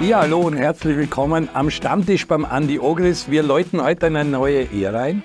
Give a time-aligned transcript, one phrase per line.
[0.00, 3.28] Ja, hallo und herzlich willkommen am Stammtisch beim Andi Ogris.
[3.28, 5.24] Wir läuten heute in eine neue Ära ein.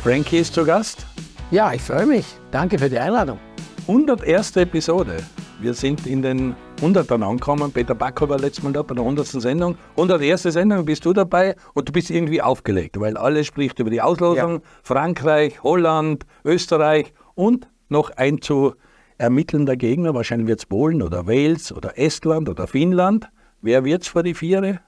[0.00, 1.04] Frankie ist zu Gast.
[1.50, 2.24] Ja, ich freue mich.
[2.52, 3.40] Danke für die Einladung.
[3.88, 4.58] 101.
[4.58, 5.16] Episode.
[5.60, 7.72] Wir sind in den 100ern angekommen.
[7.72, 9.26] Peter Backer war letztes Mal da bei der 100.
[9.26, 9.76] Sendung.
[9.96, 10.42] 101.
[10.44, 14.52] Sendung bist du dabei und du bist irgendwie aufgelegt, weil alles spricht über die Auslosung.
[14.52, 14.60] Ja.
[14.84, 18.74] Frankreich, Holland, Österreich und noch ein zu
[19.18, 20.14] ermittelnder Gegner.
[20.14, 23.28] Wahrscheinlich wird es Polen oder Wales oder Estland oder Finnland.
[23.64, 24.80] Wer wird es für die Viere?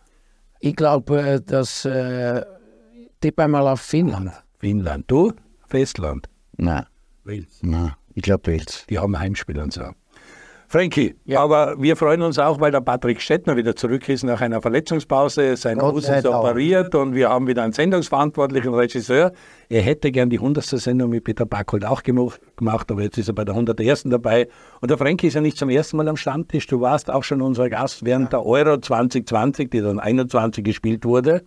[0.61, 2.45] Ich glaube, äh, dass äh,
[3.23, 4.33] tippe einmal auf Finnland.
[4.59, 5.11] Finnland.
[5.11, 5.33] Du?
[5.67, 6.29] Festland?
[6.59, 6.85] Nein.
[7.25, 7.63] Wales?
[7.63, 8.85] Nein, ich glaube Wales.
[8.91, 9.93] Die haben Heimspiel und so.
[10.77, 11.41] Frankie, ja.
[11.41, 15.57] aber wir freuen uns auch, weil der Patrick Stettner wieder zurück ist nach einer Verletzungspause.
[15.57, 19.33] Sein Fuß ist operiert und wir haben wieder einen sendungsverantwortlichen Regisseur.
[19.71, 20.67] Er hätte gern die 100.
[20.67, 24.03] Sendung mit Peter Backholt auch gemacht, aber jetzt ist er bei der 101.
[24.11, 24.49] dabei.
[24.83, 26.67] Und der Frankie ist ja nicht zum ersten Mal am Stammtisch.
[26.67, 28.41] Du warst auch schon unser Gast während ja.
[28.41, 31.43] der Euro 2020, die dann 21 gespielt wurde.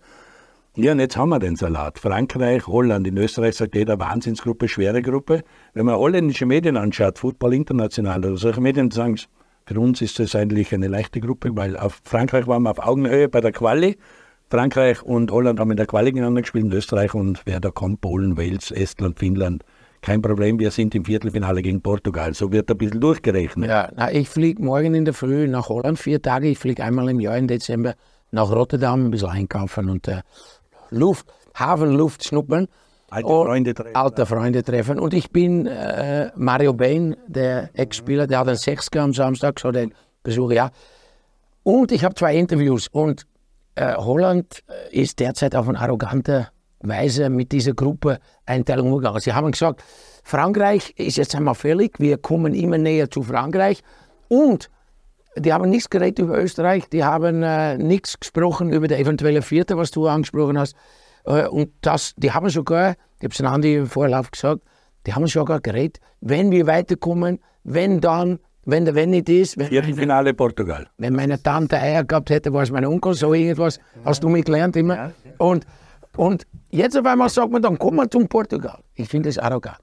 [0.82, 1.98] Ja, und jetzt haben wir den Salat.
[1.98, 3.06] Frankreich, Holland.
[3.06, 5.42] In Österreich sagt jeder Wahnsinnsgruppe, schwere Gruppe.
[5.74, 9.16] Wenn man holländische Medien anschaut, Football International oder solche Medien, sagen
[9.66, 13.28] für uns ist das eigentlich eine leichte Gruppe, weil auf Frankreich waren wir auf Augenhöhe
[13.28, 13.98] bei der Quali.
[14.48, 18.00] Frankreich und Holland haben in der Quali gegeneinander gespielt, in Österreich und wer da kommt,
[18.00, 19.64] Polen, Wales, Estland, Finnland.
[20.00, 22.32] Kein Problem, wir sind im Viertelfinale gegen Portugal.
[22.32, 23.68] So wird ein bisschen durchgerechnet.
[23.68, 26.48] Ja, na, ich fliege morgen in der Früh nach Holland, vier Tage.
[26.48, 27.96] Ich fliege einmal im Jahr im Dezember
[28.30, 30.22] nach Rotterdam, ein bisschen einkaufen und äh,
[30.90, 32.68] Luft, Hafenluft schnuppern.
[33.10, 33.96] Alte Freunde treffen.
[33.96, 34.98] Alte Freunde treffen.
[35.00, 39.72] Und ich bin äh, Mario Bain, der Ex-Spieler, der hat einen Sechsker am Samstag, so
[39.72, 40.70] den Besuch, ja.
[41.62, 42.88] Und ich habe zwei Interviews.
[42.88, 43.26] Und
[43.74, 46.48] äh, Holland äh, ist derzeit auf eine arrogante
[46.80, 49.20] Weise mit dieser Gruppe Einteilung umgegangen.
[49.20, 49.82] Sie haben gesagt,
[50.22, 53.82] Frankreich ist jetzt einmal fällig, wir kommen immer näher zu Frankreich.
[54.28, 54.70] Und
[55.36, 59.76] die haben nichts geredet über Österreich, die haben äh, nichts gesprochen über die eventuelle Vierte,
[59.76, 60.74] was du angesprochen hast.
[61.24, 64.62] Äh, und das, die haben sogar, ich habe es Andi im Vorlauf gesagt,
[65.06, 69.56] die haben sogar geredet, wenn wir weiterkommen, wenn dann, wenn der Wenn nicht ist.
[69.58, 70.86] Wenn Viertelfinale Portugal.
[70.98, 74.44] Wenn meine Tante Eier gehabt hätte, war es mein Onkel, so irgendwas, hast du mich
[74.44, 75.12] gelernt immer.
[75.38, 75.66] Und,
[76.16, 78.78] und jetzt auf einmal sagt man dann, komm mal zum Portugal.
[78.94, 79.80] Ich finde das arrogant.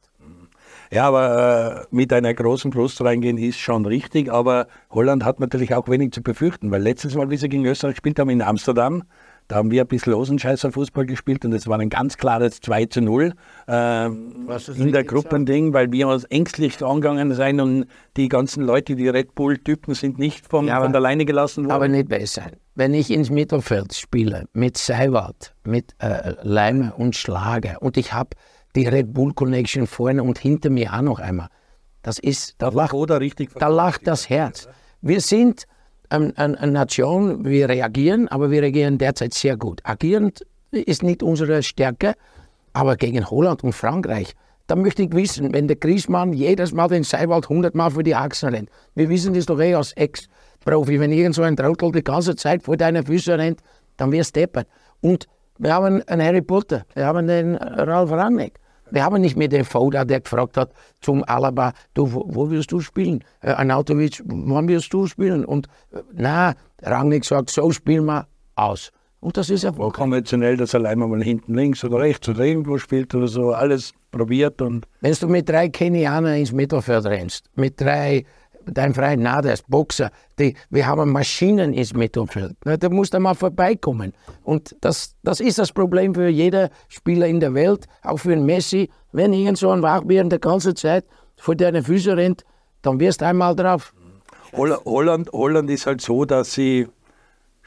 [0.92, 4.32] Ja, aber äh, mit einer großen Brust reingehen ist schon richtig.
[4.32, 7.96] Aber Holland hat natürlich auch wenig zu befürchten, weil letztes Mal, wie sie gegen Österreich
[7.96, 9.04] gespielt haben in Amsterdam,
[9.48, 12.86] da haben wir ein bisschen Losenscheißer Fußball gespielt und es war ein ganz klares 2
[12.88, 13.34] zu 0
[13.70, 17.86] äh, in der Gruppending, weil wir uns ängstlich angegangen sind und
[18.18, 21.64] die ganzen Leute, die Red Bull-Typen, sind nicht vom, ja, aber, von der Leine gelassen
[21.64, 21.72] worden.
[21.72, 22.44] Aber nicht besser.
[22.76, 28.32] Wenn ich ins Mittelfeld spiele mit Seiwald, mit äh, Leime und Schlager und ich habe
[28.78, 31.50] die Red Bull Connection vorne und hinter mir auch noch einmal.
[32.04, 32.94] Das ist, da lacht,
[33.56, 34.70] da lacht das Herz.
[35.02, 35.66] Wir sind
[36.10, 39.82] eine, eine Nation, wir reagieren, aber wir reagieren derzeit sehr gut.
[39.84, 40.32] Agieren
[40.72, 42.14] ist nicht unsere Stärke,
[42.74, 44.36] aber gegen Holland und Frankreich,
[44.68, 48.14] da möchte ich wissen, wenn der Griesmann jedes Mal den Seiwald 100 Mal für die
[48.14, 48.70] Achsen rennt.
[48.94, 52.62] Wir wissen das doch eh als Ex-Profi, wenn irgend so ein Trottel die ganze Zeit
[52.62, 53.62] vor deinen Füßen rennt,
[53.96, 54.68] dann wirst du deppert.
[55.02, 55.26] Und
[55.58, 58.60] wir haben einen Harry Potter, wir haben den Ralf Rangnick.
[58.92, 60.72] Wir haben nicht mehr den Foda, der gefragt hat
[61.02, 63.24] zum Alaba, du, wo, wo willst du spielen?
[63.42, 65.46] Äh, Anatovic, wann willst du spielen?
[65.46, 68.92] Und äh, na, Rangnick sagt, so spielen wir aus.
[69.20, 72.78] Und das ist ja War konventionell, dass allein mal hinten links oder rechts oder irgendwo
[72.78, 74.86] spielt oder so, alles probiert und.
[75.02, 78.26] Wenn du mit drei Kenianern ins Mittelfeld rennst, mit drei
[78.72, 82.56] dein Freund Naders, Boxer, die, wir haben Maschinen ins Mittelfeld.
[82.64, 84.14] Da muss da mal vorbeikommen.
[84.44, 88.46] Und das, das ist das Problem für jeden Spieler in der Welt, auch für einen
[88.46, 88.90] Messi.
[89.12, 91.06] Wenn irgend so ein Wachbier die ganze Zeit
[91.38, 92.44] vor deinen Füßen rennt,
[92.82, 93.94] dann wirst du einmal drauf.
[94.54, 96.88] Holland, Holland ist halt so, dass sie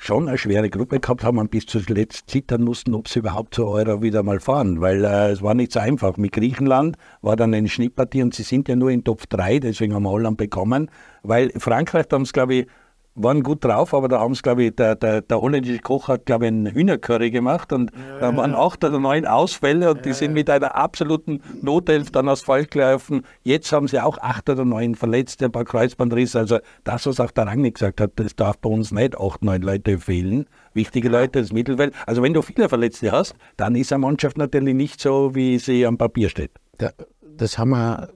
[0.01, 3.69] schon eine schwere Gruppe gehabt haben und bis zuletzt zittern mussten, ob sie überhaupt zur
[3.69, 6.17] Euro wieder mal fahren, weil äh, es war nicht so einfach.
[6.17, 9.95] Mit Griechenland war dann eine Schnittpartie und sie sind ja nur in Top 3, deswegen
[9.95, 10.91] haben wir Holland bekommen,
[11.23, 12.67] weil Frankreich, da haben es glaube ich
[13.15, 16.27] waren gut drauf, aber da haben es, glaube ich, der, der, der, holländische Koch hat,
[16.27, 20.03] glaube ich, einen Hühnercurry gemacht und ja, da waren acht oder neun Ausfälle und ja,
[20.03, 23.23] die sind mit einer absoluten Notelf dann aus Fall gelaufen.
[23.43, 26.39] Jetzt haben sie auch acht oder neun Verletzte, ein paar Kreuzbandrisse.
[26.39, 29.63] Also das, was auch der Rangnick gesagt hat, das darf bei uns nicht acht, neun
[29.63, 30.47] Leute fehlen.
[30.73, 31.95] Wichtige Leute, das Mittelfeld.
[32.07, 35.85] Also wenn du viele Verletzte hast, dann ist eine Mannschaft natürlich nicht so, wie sie
[35.85, 36.53] am Papier steht.
[37.37, 38.11] das haben wir,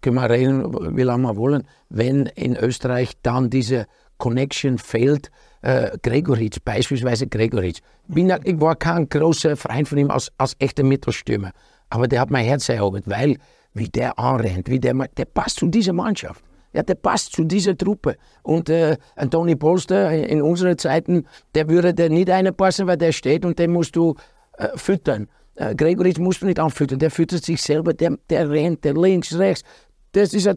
[0.00, 3.86] können wir reden, wie lange wir wollen, wenn in Österreich dann diese
[4.18, 5.30] Connection fehlt.
[5.62, 7.80] Äh, Gregoritsch, beispielsweise Gregoritsch.
[8.08, 11.50] Bin, ich war kein großer Freund von ihm als, als echter Mittelstürmer,
[11.90, 13.36] aber der hat mein Herz erobert, weil
[13.74, 16.42] wie der anrennt, wie der, der passt zu dieser Mannschaft.
[16.72, 18.16] Ja, der passt zu dieser Truppe.
[18.42, 23.44] Und äh, ein Polster in unseren Zeiten, der würde der nicht passen, weil der steht
[23.44, 24.14] und den musst du
[24.58, 25.28] äh, füttern.
[25.54, 29.38] Äh, Gregoritsch musst du nicht anfüttern, der füttert sich selber, der, der rennt, der links,
[29.38, 29.64] rechts.
[30.12, 30.56] Das ist ein,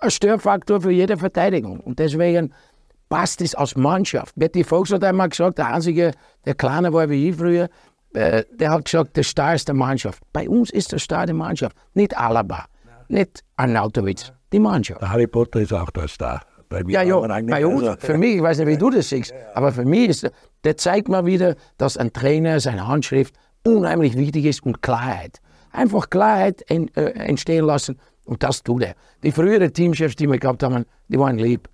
[0.00, 1.80] ein Störfaktor für jede Verteidigung.
[1.80, 2.54] Und deswegen
[3.10, 4.34] passt es als Mannschaft.
[4.36, 6.12] Betty Fox hat einmal gesagt, der einzige,
[6.46, 7.68] der Kleine war wie ich früher,
[8.14, 10.22] äh, der hat gesagt, der Star ist der Mannschaft.
[10.32, 12.64] Bei uns ist der Star die Mannschaft, nicht Alaba,
[13.08, 15.02] nicht Arnautovic, die Mannschaft.
[15.02, 16.40] Der Harry Potter ist auch der Star.
[16.70, 19.34] Bei ja, ja, bei uns, also, für mich, ich weiß nicht, wie du das siehst,
[19.54, 20.30] aber für mich ist,
[20.62, 23.34] der zeigt mal wieder, dass ein Trainer, seine Handschrift
[23.66, 25.40] unheimlich wichtig ist und Klarheit.
[25.72, 28.94] Einfach Klarheit äh, entstehen lassen und das tut er.
[29.24, 31.68] Die früheren Teamchefs, die wir gehabt haben, die waren lieb.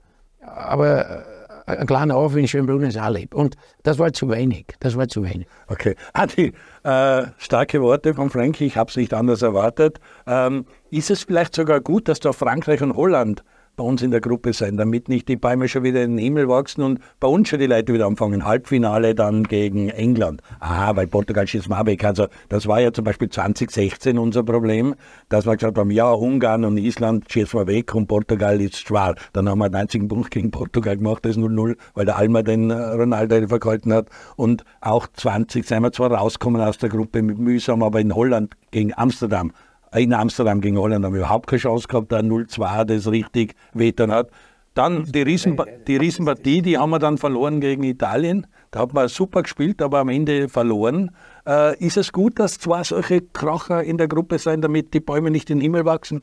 [0.46, 1.24] Aber
[1.66, 3.34] äh, ein kleiner Ort in Schönbrunn ist auch lieb.
[3.34, 4.66] Und das war zu wenig.
[4.80, 5.46] Das war zu wenig.
[5.66, 5.96] Okay.
[6.12, 6.52] Adi,
[6.84, 8.60] äh, starke Worte von Frank.
[8.60, 9.98] Ich habe es nicht anders erwartet.
[10.26, 13.42] Ähm, ist es vielleicht sogar gut, dass da Frankreich und Holland
[13.76, 16.48] bei uns in der Gruppe sein, damit nicht die Bäume schon wieder in den Himmel
[16.48, 18.44] wachsen und bei uns schon die Leute wieder anfangen.
[18.44, 20.40] Halbfinale dann gegen England.
[20.60, 22.04] Ah, weil Portugal schießt mal weg.
[22.04, 24.94] Also das war ja zum Beispiel 2016 unser Problem,
[25.28, 29.14] dass wir gesagt haben, ja, Ungarn und Island schießen wir weg und Portugal ist schwer.
[29.32, 32.42] Dann haben wir einen einzigen Punkt gegen Portugal gemacht, das ist 0-0, weil der Alma
[32.42, 34.08] den äh, Ronaldo vergehalten hat.
[34.36, 38.54] Und auch 20 sind wir zwar rausgekommen aus der Gruppe mit mühsam, aber in Holland
[38.70, 39.52] gegen Amsterdam
[39.96, 44.10] in Amsterdam gegen Holland haben wir überhaupt keine Chance gehabt, da 0-2 das richtig wehtern
[44.10, 44.30] hat.
[44.74, 45.56] Dann die, Riesen,
[45.86, 48.46] die Riesenpartie, die haben wir dann verloren gegen Italien.
[48.70, 51.12] Da hat man super gespielt, aber am Ende verloren.
[51.46, 55.30] Äh, ist es gut, dass zwei solche Kracher in der Gruppe sein, damit die Bäume
[55.30, 56.22] nicht in den Himmel wachsen?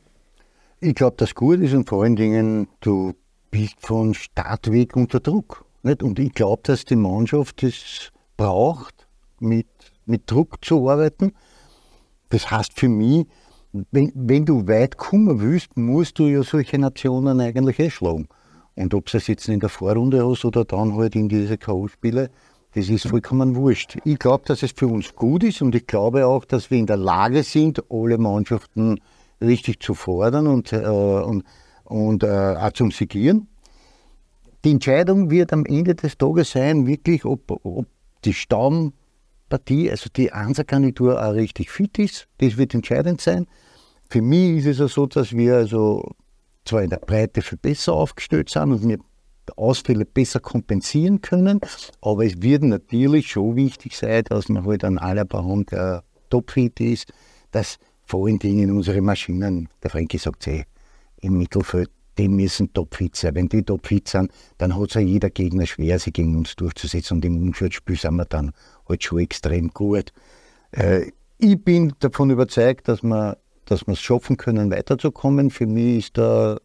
[0.82, 3.14] Ich glaube, das gut ist und vor allen Dingen, du
[3.50, 5.66] bist von Startweg unter Druck.
[5.82, 6.04] Nicht?
[6.04, 9.08] Und ich glaube, dass die Mannschaft es braucht,
[9.40, 9.68] mit,
[10.06, 11.34] mit Druck zu arbeiten.
[12.30, 13.26] Das heißt für mich,
[13.92, 17.92] wenn, wenn du weit kommen willst, musst du ja solche Nationen eigentlich eh.
[18.76, 22.30] Und ob es jetzt in der Vorrunde hast oder dann halt in diese K.O.-Spiele,
[22.76, 23.98] das ist vollkommen wurscht.
[24.04, 26.88] Ich glaube, dass es für uns gut ist und ich glaube auch, dass wir in
[26.88, 29.00] der Lage sind, alle Mannschaften
[29.42, 31.44] richtig zu fordern und, äh, und,
[31.84, 33.48] und äh, auch zum Sigieren.
[34.64, 37.86] Die Entscheidung wird am Ende des Tages sein, wirklich, ob, ob
[38.26, 38.34] die
[39.54, 42.28] Stammpartie, also die Einsergarnitur auch richtig fit ist.
[42.40, 43.46] Das wird entscheidend sein.
[44.10, 46.12] Für mich ist es ja so, dass wir also
[46.66, 48.98] zwar in der Breite viel besser aufgestellt sind und wir
[49.58, 51.60] Ausfälle besser kompensieren können,
[52.02, 56.80] aber es wird natürlich schon wichtig sein, dass man halt an aller Baum der topfit
[56.80, 57.12] ist,
[57.52, 60.64] dass vor allen Dingen unsere Maschinen, der Frankie sagt eh,
[61.20, 63.36] im Mittelfeld, die müssen topfit sein.
[63.36, 67.18] Wenn die topfit sind, dann hat es ja jeder Gegner schwer, sich gegen uns durchzusetzen
[67.18, 68.54] und im Umschaltspiel sind wir dann
[68.88, 70.12] halt schon extrem gut.
[70.72, 75.50] Äh, ich bin davon überzeugt, dass wir dass es schaffen können, weiterzukommen.
[75.50, 76.58] Für mich ist da,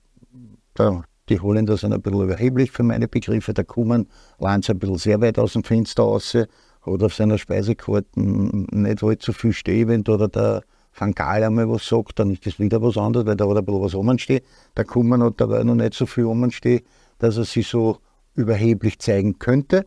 [0.75, 3.53] da die Holländer sind ein bisschen überheblich für meine Begriffe.
[3.55, 8.09] Da kommen Lanz ein bisschen sehr weit aus dem Fenster raus, hat auf seiner Speisekarte
[8.17, 10.07] nicht allzu viel stehen.
[10.09, 10.63] oder der
[10.95, 13.65] Van Gaal einmal was sagt, dann ist das wieder was anderes, weil da hat ein
[13.65, 14.41] bisschen was rumstehen.
[14.75, 16.81] Da kommen hat dabei noch nicht so viel rumstehen,
[17.19, 17.99] dass er sich so
[18.35, 19.85] überheblich zeigen könnte.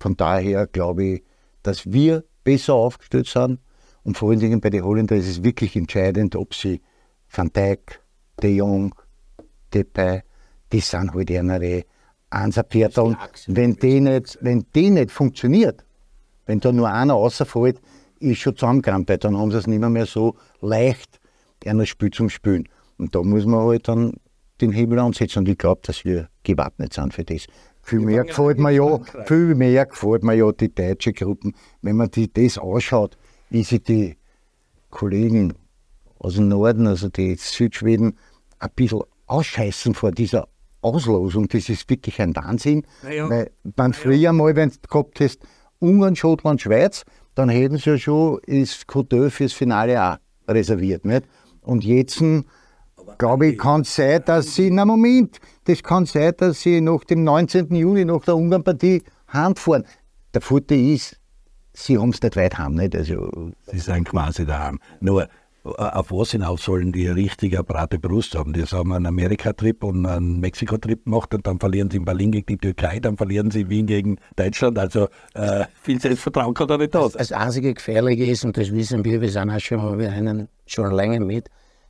[0.00, 1.22] Von daher glaube ich,
[1.62, 3.60] dass wir besser aufgestellt sind,
[4.04, 6.80] und vor allen Dingen bei den Holländern ist es wirklich entscheidend, ob sie
[7.30, 8.00] Van Dijk,
[8.42, 8.94] De Jong,
[9.74, 10.22] Depay,
[10.72, 11.84] die sind halt eine
[12.30, 13.02] Einserpferde.
[13.02, 15.84] Und wenn die, nicht, wenn die nicht funktioniert,
[16.46, 17.80] wenn da nur einer rausfällt,
[18.20, 21.20] ist schon zusammengekrampft, dann haben sie es nicht mehr, mehr so leicht,
[21.66, 22.68] ein Spiel zum Spielen.
[22.96, 24.14] Und da muss man halt dann
[24.60, 25.40] den Hebel ansetzen.
[25.40, 27.46] Und ich glaube, dass wir gewappnet sind für das.
[27.88, 31.54] Viel mehr gefällt mir ja, viel mehr gefällt mir ja die deutsche Gruppen.
[31.80, 33.16] Wenn man die, das anschaut,
[33.48, 34.18] wie sich die
[34.90, 35.54] Kollegen
[36.18, 38.18] aus dem Norden, also die Südschweden,
[38.58, 40.48] ein bisschen ausscheißen vor dieser
[40.82, 41.48] Auslosung.
[41.48, 42.84] Das ist wirklich ein Wahnsinn.
[43.10, 43.30] Ja.
[43.30, 45.40] Weil beim früher mal, wenn du gehabt hast,
[45.78, 51.06] Ungarn, Schottland, Schweiz, dann hätten sie ja schon das Côte fürs Finale auch reserviert.
[51.06, 51.24] Nicht?
[51.62, 52.22] Und jetzt,
[53.16, 57.04] glaube ich, kann es sein, dass sie, na Moment, das kann sein, dass sie nach
[57.04, 57.74] dem 19.
[57.74, 59.84] Juni, nach der Ungarn-Partie, fahren.
[60.34, 61.18] Der Vorteil ist,
[61.72, 62.74] sie haben es nicht weit haben.
[62.74, 62.94] Nicht?
[62.94, 64.78] Also, sie sind quasi daheim.
[65.00, 65.28] Nur, äh,
[65.76, 68.52] auf was hinaus sollen die richtige breite Brust haben?
[68.52, 72.46] Die haben einen Amerika-Trip und einen Mexiko-Trip gemacht und dann verlieren sie in Berlin gegen
[72.46, 74.78] die Türkei, dann verlieren sie in Wien gegen Deutschland.
[74.78, 77.18] Also äh, viel Selbstvertrauen kann da nicht da sein.
[77.18, 80.90] Das einzige Gefährliche ist, und das wissen wir, wir sind auch schon, wir einen schon
[80.92, 81.48] länger mit,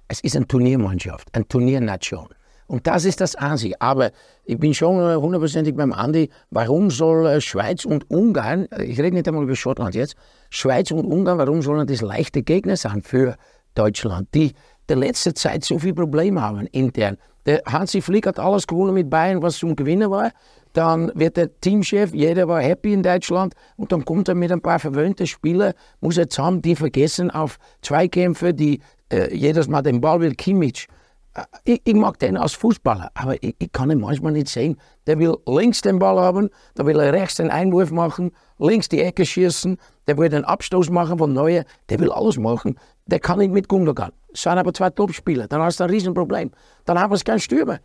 [0.08, 2.28] es ist eine Turniermannschaft, eine Turniernation.
[2.66, 3.80] Und das ist das Einzige.
[3.80, 4.10] Aber
[4.44, 9.12] ich bin schon äh, hundertprozentig beim Andi, warum soll äh, Schweiz und Ungarn, ich rede
[9.12, 10.16] nicht einmal über Schottland jetzt,
[10.50, 13.36] Schweiz und Ungarn, warum sollen das leichte Gegner sein für
[13.74, 14.28] Deutschland?
[14.34, 14.52] Die,
[14.88, 17.16] der letzte Zeit so viel Probleme haben intern.
[17.46, 20.32] Der Hansi Flick hat alles gewonnen mit Bayern, was zum Gewinnen war.
[20.74, 24.60] Dann wird der Teamchef, jeder war happy in Deutschland und dann kommt er mit ein
[24.60, 28.80] paar verwöhnten Spielern, muss er zusammen die vergessen auf Zweikämpfe, die
[29.12, 30.88] äh, jedes Mal den Ball will, Kimmich.
[31.34, 34.78] Äh, ich, ich, mag den als Fußballer, aber ich, ich, kann ihn manchmal nicht sehen.
[35.06, 39.00] Der will links den Ball haben, dann will er rechts den Einwurf machen, links die
[39.00, 42.78] Ecke schießen, der will den Abstoß machen von Neue, der will alles machen.
[43.06, 44.12] Der kann nicht mit Gundogan.
[44.32, 46.50] Es sind aber zwei Topspieler, dann hast du ein Riesenproblem.
[46.84, 47.78] Dann haben wir keinen Stürmer.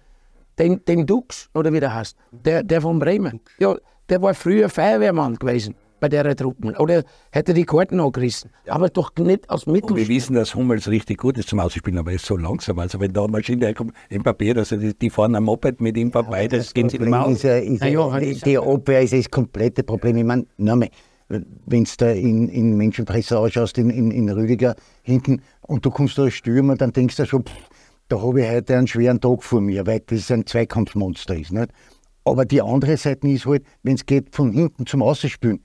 [0.60, 3.39] Den, den Dux, oder wie der heißt, der, der von Bremen.
[3.58, 3.75] Ja,
[4.10, 6.75] der war früher Feuerwehrmann gewesen bei der Truppen.
[6.75, 8.51] Oder hätte die Karten angerissen.
[8.65, 8.74] Ja.
[8.74, 9.95] Aber doch nicht als Mittel.
[9.95, 12.77] Wir wissen, dass Hummels richtig gut ist zum Ausspielen, aber er ist so langsam.
[12.79, 15.95] Also wenn da eine Maschine herkommt, im Papier, also die, die fahren am Moped mit
[15.95, 17.41] ihm vorbei, das, das geht nicht mehr aus.
[17.43, 20.17] Ja, ist ja, die, die Abwehr ist das komplette Problem.
[20.17, 20.89] Ich meine, nochmal,
[21.29, 26.17] wenn du da in, in Menschenpresse ausschaust, in, in, in Rüdiger hinten, und du kommst
[26.17, 27.69] da als Stürmer, dann denkst du schon, pff,
[28.10, 31.53] da habe ich heute einen schweren Tag vor mir, weil das ein Zweikampfmonster ist.
[31.53, 31.69] Nicht?
[32.25, 35.63] Aber die andere Seite ist halt, wenn es geht von hinten zum Außenspielen,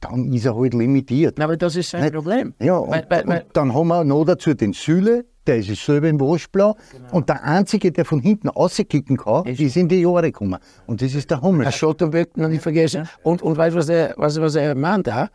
[0.00, 1.40] dann ist er halt limitiert.
[1.40, 2.14] Aber das ist sein nicht?
[2.14, 2.54] Problem.
[2.60, 6.08] Ja, und, weil, weil, und dann haben wir noch dazu den Süle, der ist selber
[6.08, 6.76] im Waschblau.
[6.92, 7.08] Genau.
[7.12, 10.58] Und der Einzige, der von hinten auskicken kann, ist, ist in die Jahre gekommen.
[10.86, 11.64] Und das ist der Hummel.
[11.64, 13.08] Der Schotterbeck noch nicht vergessen.
[13.22, 15.06] Und, und weißt du, was er, was, was er meint?
[15.06, 15.30] Der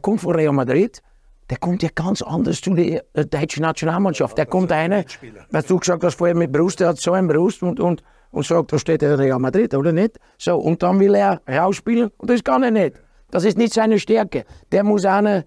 [0.00, 1.00] kommt von Real Madrid.
[1.48, 4.36] Der kommt ja ganz anders zu der äh, deutschen Nationalmannschaft.
[4.36, 5.04] Der kommt einer,
[5.50, 8.44] was du gesagt hast vorher mit Brust, der hat so einen Brust und, und, und
[8.44, 10.18] sagt, da steht der Real Madrid, oder nicht?
[10.38, 13.00] So, und dann will er rausspielen und das kann er nicht.
[13.30, 14.44] Das ist nicht seine Stärke.
[14.72, 15.44] Der muss einer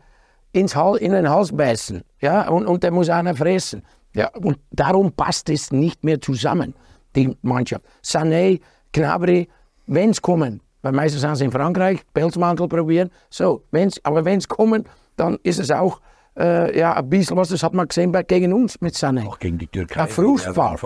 [0.52, 2.04] ins Hals, in den Hals beißen.
[2.22, 2.50] Ja?
[2.50, 3.84] Und, und der muss einer fressen.
[4.14, 4.30] Ja?
[4.36, 6.76] Und darum passt es nicht mehr zusammen,
[7.16, 7.86] die Mannschaft.
[8.04, 8.60] Sané,
[8.92, 9.48] Gnabry,
[9.88, 13.10] wenn es kommen, weil meistens sind sie in Frankreich, Pelzmantel probieren.
[13.30, 16.02] So, wenn's, aber wenn es kommen, dann ist es auch
[16.38, 19.28] äh, ja, ein bisschen was, das hat man gesehen bei, gegen uns mit Sané.
[19.28, 20.02] Auch gegen die Türkei.
[20.02, 20.78] Ein Frustfall.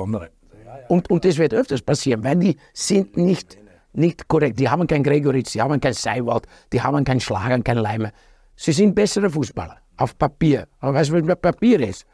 [0.88, 3.58] Und, und das wird öfters passieren, weil die sind nicht
[3.94, 4.60] nicht korrekt.
[4.60, 8.12] Die haben kein Gregoritsch, die haben kein Seiwald, die haben keinen Schlager, keinen Leimer.
[8.56, 10.68] Sie sind bessere Fußballer auf Papier.
[10.80, 12.06] Aber weißt du, was Papier ist?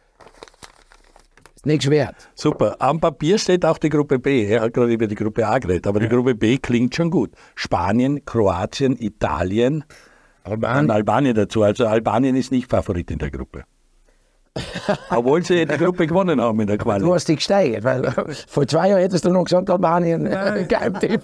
[1.56, 2.16] Ist nichts wert.
[2.36, 2.78] Super.
[2.80, 4.46] Am Papier steht auch die Gruppe B.
[4.46, 6.08] Er hat gerade über die Gruppe A geredet, aber ja.
[6.08, 7.32] die Gruppe B klingt schon gut.
[7.56, 9.84] Spanien, Kroatien, Italien,
[10.44, 10.86] Albanien.
[10.86, 11.64] und Albanien dazu.
[11.64, 13.66] Also Albanien ist nicht Favorit in der Gruppe.
[15.10, 17.04] Obwohl sie die Gruppe gewonnen haben in der Quali.
[17.04, 18.12] Du hast dich gesteigert, weil
[18.48, 21.24] vor zwei Jahren hättest du noch gesagt, Albanien, äh, Geheimtipp.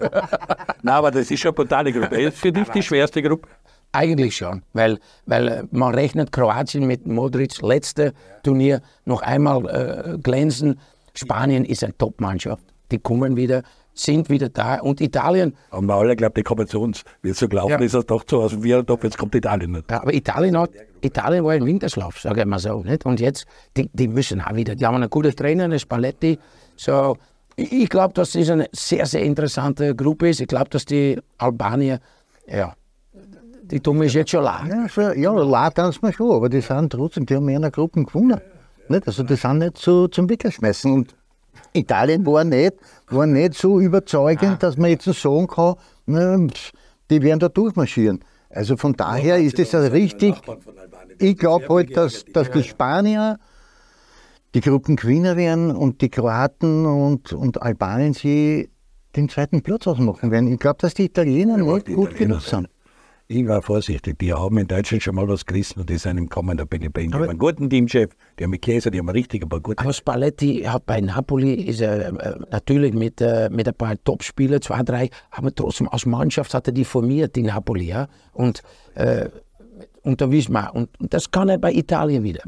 [0.82, 2.22] Nein, aber das ist schon eine brutale Gruppe.
[2.22, 3.48] Ist für dich die schwerste Gruppe?
[3.92, 8.14] Eigentlich schon, weil, weil äh, man rechnet Kroatien mit Modric, letzte
[8.44, 9.66] Turnier, noch einmal
[10.16, 10.80] äh, glänzen.
[11.14, 12.64] Spanien ist eine Top-Mannschaft.
[12.92, 13.64] Die kommen wieder
[13.96, 14.80] sind wieder da.
[14.82, 15.56] Und Italien.
[15.72, 17.04] Haben wir alle glaubt, die kommen zu uns.
[17.22, 17.80] Wie es so gelaufen ja.
[17.80, 19.90] ist, es doch so aus wie top, jetzt kommt Italien nicht.
[19.90, 20.72] Ja, aber Italien, hat,
[21.02, 22.84] Italien war ein Winterschlaf, sage ich mal so.
[22.84, 23.06] Nicht?
[23.06, 24.76] Und jetzt, die, die müssen auch wieder.
[24.76, 26.38] Die haben einen guten Trainer, eine Spalletti.
[26.76, 27.18] So,
[27.56, 30.42] ich glaube, dass das eine sehr, sehr interessante Gruppe ist.
[30.42, 32.00] Ich glaube, dass die Albanier,
[32.48, 32.74] ja,
[33.64, 34.68] die tun mich jetzt schon leid.
[34.70, 38.06] Ja, so, ja leid tun sie schon, aber die sind trotzdem, die haben mehr Gruppen
[38.06, 38.42] gewonnen.
[38.90, 39.08] Nicht?
[39.08, 40.92] Also die sind nicht so zum Wickelschmeißen.
[40.92, 41.16] Und
[41.76, 42.74] Italien war nicht,
[43.08, 44.58] war nicht so überzeugend, ah.
[44.60, 46.48] dass man jetzt sagen kann, na,
[47.10, 48.24] die werden da durchmarschieren.
[48.50, 50.36] Also von daher ist das richtig.
[51.20, 53.38] Ich glaube halt, dass, dass die Spanier
[54.54, 58.70] die Gruppengewinner werden und die Kroaten und, und Albanien sie
[59.16, 60.52] den zweiten Platz ausmachen werden.
[60.52, 62.70] Ich glaube, dass die Italiener ja, nicht gut genug sind
[63.28, 64.20] ich war vorsichtig.
[64.20, 66.90] Die haben in Deutschland schon mal was gerissen und die sind im Kommen der Benny
[66.90, 67.10] Bain.
[67.10, 69.80] Die haben einen guten Teamchef, die haben Käse, die haben richtig, aber gut.
[69.80, 74.62] Aber Spalletti hat bei Napoli ist er äh, natürlich mit, äh, mit ein paar Topspielern,
[74.62, 77.86] zwei, drei, aber trotzdem als Mannschaft hat er die formiert, die Napoli.
[77.86, 78.08] Ja?
[78.34, 78.62] Und,
[78.94, 79.30] äh,
[80.04, 82.44] und da wissen wir, und, und das kann er bei Italien wieder.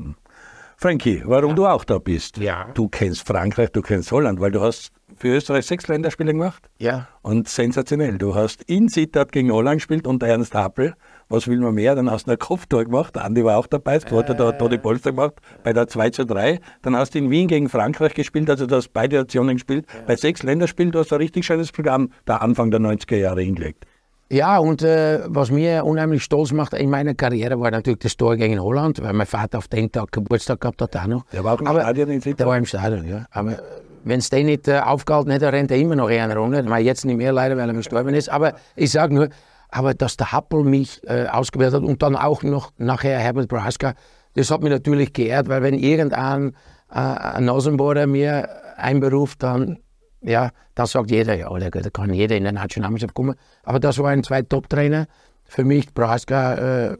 [0.77, 1.55] Frankie, warum ja.
[1.55, 2.37] du auch da bist?
[2.37, 2.69] Ja.
[2.75, 6.69] Du kennst Frankreich, du kennst Holland, weil du hast für Österreich sechs Länderspiele gemacht.
[6.77, 7.07] Ja.
[7.21, 8.17] Und sensationell.
[8.17, 10.93] Du hast in Sittard gegen Holland gespielt und Ernst Happel.
[11.29, 11.95] Was will man mehr?
[11.95, 13.17] Dann hast du ein Kopftor gemacht.
[13.17, 13.99] Andi war auch dabei.
[13.99, 15.33] Das äh, hat Toni Polster gemacht
[15.63, 16.59] bei der 2 zu 3.
[16.83, 18.49] Dann hast du in Wien gegen Frankreich gespielt.
[18.49, 19.85] Also du hast beide Nationen gespielt.
[19.93, 20.01] Ja.
[20.05, 23.85] Bei sechs Länderspielen, du hast ein richtig schönes Programm da Anfang der 90er Jahre hingelegt.
[24.29, 28.35] Ja, und äh, was mir unheimlich stolz macht in meiner Karriere war natürlich das Tor
[28.35, 31.25] gegen Holland, weil mein Vater auf den Tag Geburtstag gehabt hat auch noch.
[31.31, 33.25] Der war auch im Aber, Stadion in Der war im Stadion, ja.
[33.31, 33.57] Aber
[34.03, 36.61] wenn es den nicht äh, aufgehalten hätte, rennt er immer noch eine Runde.
[36.61, 38.29] Ich meine, jetzt nicht mehr leider, weil er gestorben ist.
[38.29, 39.29] Aber ich sage nur,
[39.69, 43.93] aber dass der Happel mich äh, ausgewählt hat und dann auch noch nachher Herbert Braska,
[44.35, 46.55] das hat mich natürlich geehrt, weil wenn irgendein
[46.91, 49.79] äh, ein Nasenbohrer mir einberuft, dann
[50.21, 53.35] ja, das sagt jeder, ja, da, da kann jeder in der Nationalmannschaft kommen.
[53.63, 55.07] Aber das waren zwei Top-Trainer.
[55.45, 56.97] Für mich, Braska, äh,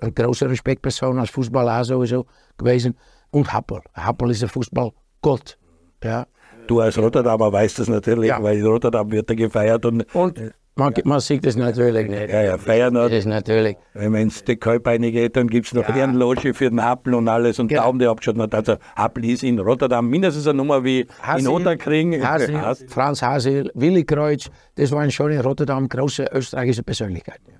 [0.00, 2.96] eine große Respektperson als Fußballer sowieso gewesen.
[3.30, 3.80] und Happel.
[3.94, 5.58] Happel ist ein Fußballgott.
[6.04, 6.26] Ja.
[6.66, 8.42] Du als Rotterdamer weißt das natürlich, ja.
[8.42, 9.84] weil in Rotterdam wird er gefeiert.
[9.84, 10.38] Und, und
[10.74, 12.30] man, man, sieht das natürlich nicht.
[12.30, 13.76] Ja, ja, feiern das ist natürlich.
[13.92, 15.96] Wenn es die Kalbeine geht, dann gibt es noch ja.
[15.96, 17.82] Ehrenloge für den Happel und alles und genau.
[17.82, 18.54] Daumen, der abgeschaut hat.
[18.54, 22.24] Also Happel ist in Rotterdam mindestens eine Nummer wie Hasil, in Otterkring.
[22.24, 27.52] Hasil, Franz Hasil, Willi Kreuz, das waren schon in Rotterdam große österreichische Persönlichkeiten.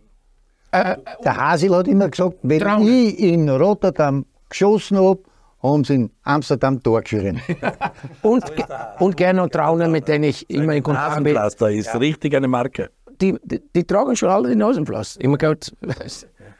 [0.70, 2.88] Äh, der Hasil hat immer gesagt, wenn Traum.
[2.88, 5.20] ich in Rotterdam geschossen habe,
[5.62, 7.40] haben sie in Amsterdam Tor geschrien.
[8.22, 8.44] und,
[8.98, 11.34] und gerne und Trauner, mit denen ich immer in Kontakt bin.
[11.34, 11.98] Das ist ja.
[11.98, 12.90] richtig eine Marke
[13.22, 15.20] die, die, die, tragen schon alle die Nasenpflaster.
[15.22, 15.72] Immer gehört.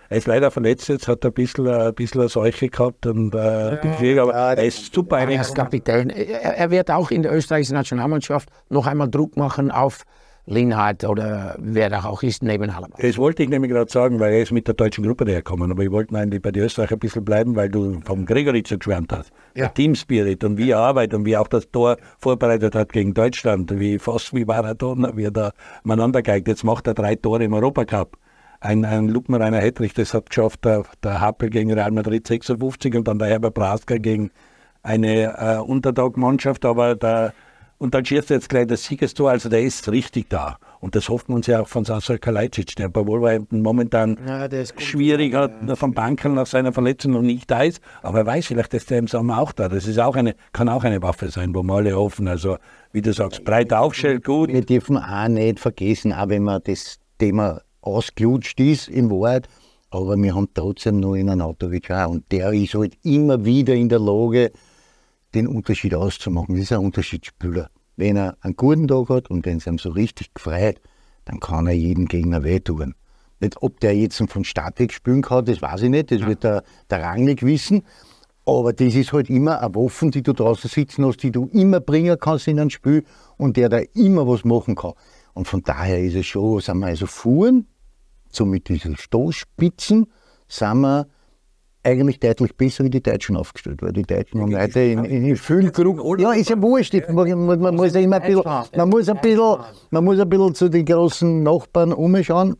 [0.09, 4.15] Er ist leider verletzt jetzt, hat ein bisschen, ein bisschen eine Seuche gehabt und äh,
[4.15, 5.19] ja, aber er ist super.
[5.19, 6.11] Er ist Kapitän.
[6.11, 10.03] Er, er, wird auch in der österreichischen Nationalmannschaft noch einmal Druck machen auf
[10.47, 12.99] Linhardt oder wer da auch ist, neben Hallermann.
[13.01, 15.71] Das wollte ich nämlich gerade sagen, weil er ist mit der deutschen Gruppe daherkommen.
[15.71, 18.79] Aber ich wollte eigentlich bei den Österreichern ein bisschen bleiben, weil du vom Gregoritsch so
[18.79, 19.31] geschwärmt hast.
[19.55, 19.67] Ja.
[19.67, 23.15] Der Teamspirit und wie er arbeitet und wie er auch das Tor vorbereitet hat gegen
[23.15, 25.53] Deutschland, wie fast wie Maradona, wie er da
[25.85, 26.49] miteinander geigt.
[26.49, 28.17] Jetzt macht er drei Tore im Europacup.
[28.59, 33.09] Ein, ein Lupenreiner Hedrich, das hat geschafft, der, der Happel gegen Real Madrid 56 und
[33.09, 34.31] dann der Herbert Prasker gegen
[34.83, 37.33] eine äh, Untertagmannschaft, aber der
[37.83, 40.57] und dann schießt er jetzt gleich das Siegestor, also der ist richtig da.
[40.79, 44.49] Und das hoffen wir uns ja auch von Sasa Kalajdzic, der bei Wolverhampton momentan ja,
[44.79, 45.75] schwierig hat, ja.
[45.75, 47.81] vom Banken nach seiner Verletzung noch nicht da ist.
[48.03, 49.69] Aber er weiß vielleicht, dass der im Sommer auch da.
[49.69, 52.29] Das ist auch eine, kann auch eine Waffe sein, wo wir alle hoffen.
[52.29, 52.57] Also,
[52.93, 54.53] wie du sagst, breit aufstellt, gut.
[54.53, 59.49] Wir dürfen auch nicht vergessen, auch wenn man das Thema ausgelutscht ist, in Wahrheit,
[59.91, 62.11] aber wir haben trotzdem noch einen Autowitsch auch.
[62.11, 64.53] Und der ist halt immer wieder in der Lage,
[65.35, 66.55] den Unterschied auszumachen.
[66.55, 67.71] Das ist ein Unterschiedsspieler.
[67.97, 70.81] Wenn er einen guten Tag hat und wenn es ihm so richtig gefreut,
[71.25, 72.95] dann kann er jeden Gegner wehtun.
[73.41, 76.27] Nicht, ob der jetzt von Start weg spielen kann, das weiß ich nicht, das ja.
[76.29, 77.83] wird der, der Rangnick wissen.
[78.45, 81.81] Aber das ist halt immer eine Waffe, die du draußen sitzen hast, die du immer
[81.81, 83.05] bringen kannst in ein Spiel
[83.37, 84.93] und der da immer was machen kann.
[85.35, 87.67] Und von daher ist es schon, sind wir also fuhren,
[88.31, 90.07] so mit diesen Stoßspitzen,
[90.49, 91.07] sind wir
[91.85, 96.19] eigentlich deutlich besser wie die Deutschen aufgestellt, weil die Deutschen haben heute in, in, Füllkrug.
[96.21, 96.95] Ja, ist ja wurscht.
[97.09, 98.45] Man, man, man, muss ja immer ein bisschen,
[98.77, 99.59] man muss ein bisschen,
[99.91, 102.57] man muss ein bisschen zu den großen Nachbarn umschauen.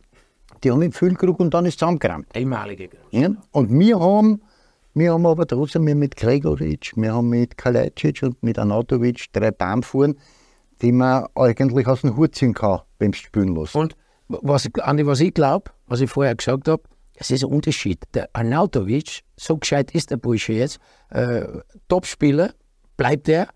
[0.63, 2.27] Die haben in Füllkrug und dann ist es zusammengerammt.
[2.35, 3.29] Einmalige ja?
[3.51, 4.41] Und wir haben,
[4.93, 10.17] wir haben aber trotzdem mit Gregoritsch, wir haben mit Kalajdzic und mit Anatovic drei Bahnfuhren,
[10.81, 13.75] die man eigentlich aus dem Hut ziehen kann, wenn es spielen lässt.
[13.75, 13.95] Und
[14.27, 16.83] was, Andi, was ich glaube, was ich vorher gesagt habe,
[17.15, 17.99] es ist ein Unterschied.
[18.13, 21.43] Der Arnautovic, so gescheit ist der Bursche jetzt, äh,
[21.87, 22.53] Topspieler,
[22.97, 23.47] bleibt er.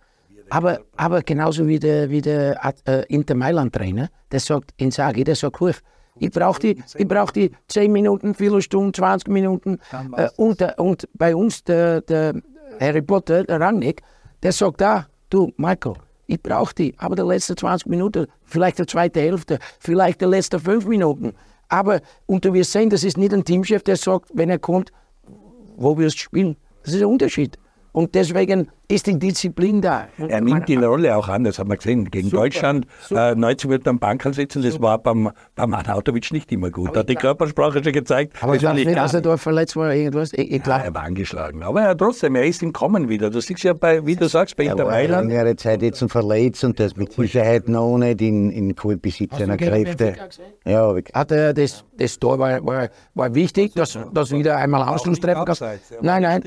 [0.50, 5.36] Aber, aber genauso wie der, wie der äh, Inter Mailand-Trainer, der sagt, in Sagi, der
[5.36, 5.60] sagt,
[6.20, 9.80] ich brauche die, brauch die 10 Minuten, Viertelstunde, 20 Minuten.
[10.16, 12.42] Äh, und, und bei uns, der, der
[12.80, 14.02] Harry Potter, der Rangnick,
[14.42, 15.96] der sagt da, du, Michael,
[16.28, 20.60] ich brauche die, aber die letzten 20 Minuten, vielleicht die zweite Hälfte, vielleicht die letzten
[20.60, 21.34] 5 Minuten.
[21.70, 24.92] Aber, und du wirst sehen, das ist nicht ein Teamchef, der sagt, wenn er kommt,
[25.76, 26.58] wo wirst du spielen.
[26.84, 27.58] Das ist ein Unterschied.
[27.98, 30.08] Und deswegen ist die Disziplin da.
[30.20, 32.06] Er nimmt die Rolle auch an, das haben wir gesehen.
[32.12, 33.32] Gegen super, Deutschland super.
[33.32, 34.84] Äh, 90 Minuten am Bankerl sitzen, das super.
[34.86, 36.96] war beim, beim Anautovic nicht immer gut.
[36.96, 38.38] Da hat die Körpersprache schon gezeigt.
[38.40, 40.32] Aber ich weiß nicht, dass er da verletzt war oder irgendwas.
[40.34, 41.64] Ich, ich ja, er war angeschlagen.
[41.64, 43.32] Aber ja, trotzdem, er ist im Kommen wieder.
[43.32, 45.32] Du siehst ja, bei, wie du sagst, bei Inter Mailand.
[45.32, 49.58] Er längere Zeit jetzt verletzt und das mit Sicherheit noch nicht in, in Vollbesitz seiner
[49.58, 50.16] Kräfte.
[50.68, 55.20] Ja, hat er das, das Tor war, war, war wichtig, dass, dass wieder einmal Anschluss
[55.20, 55.80] treffen kann.
[56.02, 56.44] Nein, nein.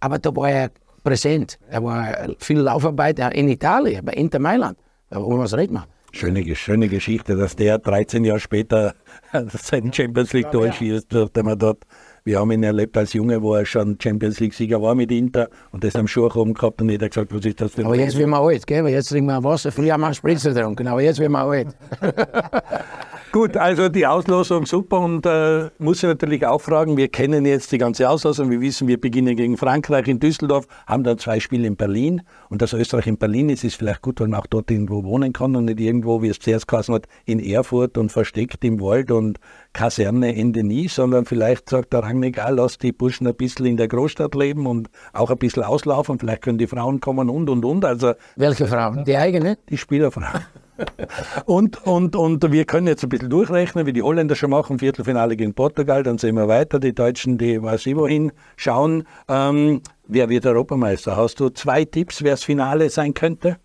[0.00, 0.70] Aber da war er
[1.04, 1.58] präsent.
[1.68, 2.06] Er war
[2.38, 4.78] viel Laufarbeit in Italien, bei Inter Mailand.
[5.10, 5.80] Wollen wir es reden.
[6.12, 8.94] Schöne, schöne Geschichte, dass der 13 Jahre später
[9.48, 11.84] sein Champions League Tor schießt, durfte man dort.
[12.24, 15.48] Wir haben ihn erlebt als Junge, wo er schon Champions League Sieger war mit Inter
[15.72, 17.96] und das am Schuh oben gehabt und jeder gesagt, was ist das für ein Aber
[17.96, 18.86] jetzt werden wir alt, gell?
[18.88, 19.72] Jetzt trinken wir Wasser.
[19.72, 21.68] Früher haben wir Spritzer getrunken, aber jetzt werden wir alt.
[23.32, 27.70] Gut, also die Auslosung super und äh, muss ich natürlich auch fragen, wir kennen jetzt
[27.70, 31.68] die ganze Auslosung, wir wissen, wir beginnen gegen Frankreich in Düsseldorf, haben dann zwei Spiele
[31.68, 32.22] in Berlin.
[32.48, 35.32] Und dass Österreich in Berlin ist, ist vielleicht gut, weil man auch dort irgendwo wohnen
[35.32, 39.12] kann und nicht irgendwo, wie es zuerst geheißen hat, in Erfurt und versteckt im Wald
[39.12, 39.38] und
[39.72, 43.76] Kaserne Ende nie, sondern vielleicht sagt der Rangnick, ah, lass die Burschen ein bisschen in
[43.76, 47.64] der Großstadt leben und auch ein bisschen auslaufen, vielleicht können die Frauen kommen und und
[47.64, 47.84] und.
[47.84, 49.04] Also, Welche Frauen?
[49.04, 49.58] Die eigene?
[49.68, 50.40] Die Spielerfrauen
[51.44, 55.36] und, und, und wir können jetzt ein bisschen durchrechnen, wie die Holländer schon machen, Viertelfinale
[55.36, 59.04] gegen Portugal, dann sehen wir weiter, die Deutschen, die weiß ich wohin schauen.
[59.28, 61.16] Ähm, wer wird Europameister?
[61.16, 63.58] Hast du zwei Tipps, wer das Finale sein könnte?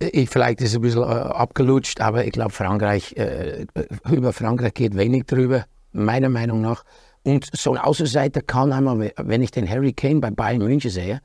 [0.00, 3.66] Ich, vielleicht ist es ein bisschen äh, abgelutscht, aber ich glaube, Frankreich, äh,
[4.10, 6.84] über Frankreich geht wenig drüber, meiner Meinung nach.
[7.22, 11.20] Und so ein Außenseiter kann einmal, wenn ich den Harry Kane bei Bayern München sehe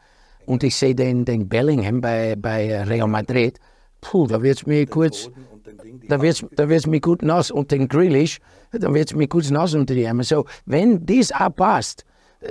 [0.46, 3.60] und ich sehe den, den Bellingham bei, bei Real Madrid,
[4.02, 5.30] puh, da wird es mir kurz,
[6.08, 7.52] da wird's, da wird's mir gut nass.
[7.52, 8.40] Und den Grealish,
[8.72, 10.24] da wird es mir kurz nass unter die Arme.
[10.24, 12.06] So, wenn das auch passt,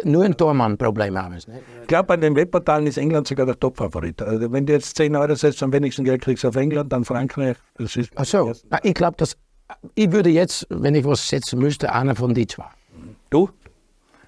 [0.05, 4.21] nur ein Tormann-Problem haben wir Ich glaube, bei den Webportalen ist England sogar der Top-Favorit.
[4.21, 7.57] Also wenn du jetzt 10 Euro setzt, am wenigsten Geld kriegst auf England, dann Frankreich.
[7.77, 9.37] Das ist Ach so, ich glaube, dass
[9.95, 12.67] ich würde jetzt, wenn ich was setzen müsste, einer von die zwei.
[13.31, 13.51] Du?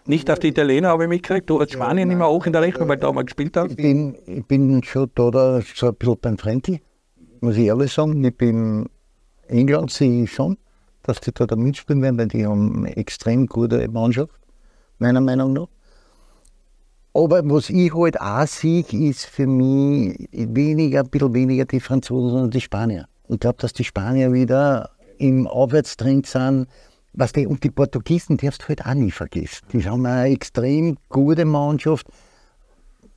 [0.06, 1.48] Nicht auf die Italiener habe ich mitgekriegt.
[1.48, 3.70] Du hast Spanien ja, immer auch in der Rechnung, weil du da mal gespielt hast.
[3.70, 6.80] Ich bin, ich bin schon da, da so ein bisschen beim Fremdi,
[7.40, 8.22] muss ich ehrlich sagen.
[8.24, 8.88] Ich bin
[9.46, 10.56] England sehe ich schon,
[11.02, 14.39] dass die da mitspielen werden, weil die haben eine extrem gute Mannschaft
[15.00, 15.68] meiner Meinung nach.
[17.12, 22.30] Aber was ich halt auch sehe, ist für mich weniger, ein bisschen weniger die Franzosen,
[22.30, 23.06] sondern die Spanier.
[23.28, 26.66] Ich glaube, dass die Spanier wieder im Aufwärtstrend sind.
[27.12, 29.66] Was die, und die Portugiesen darfst du halt auch nie vergessen.
[29.72, 32.06] Die haben eine extrem gute Mannschaft.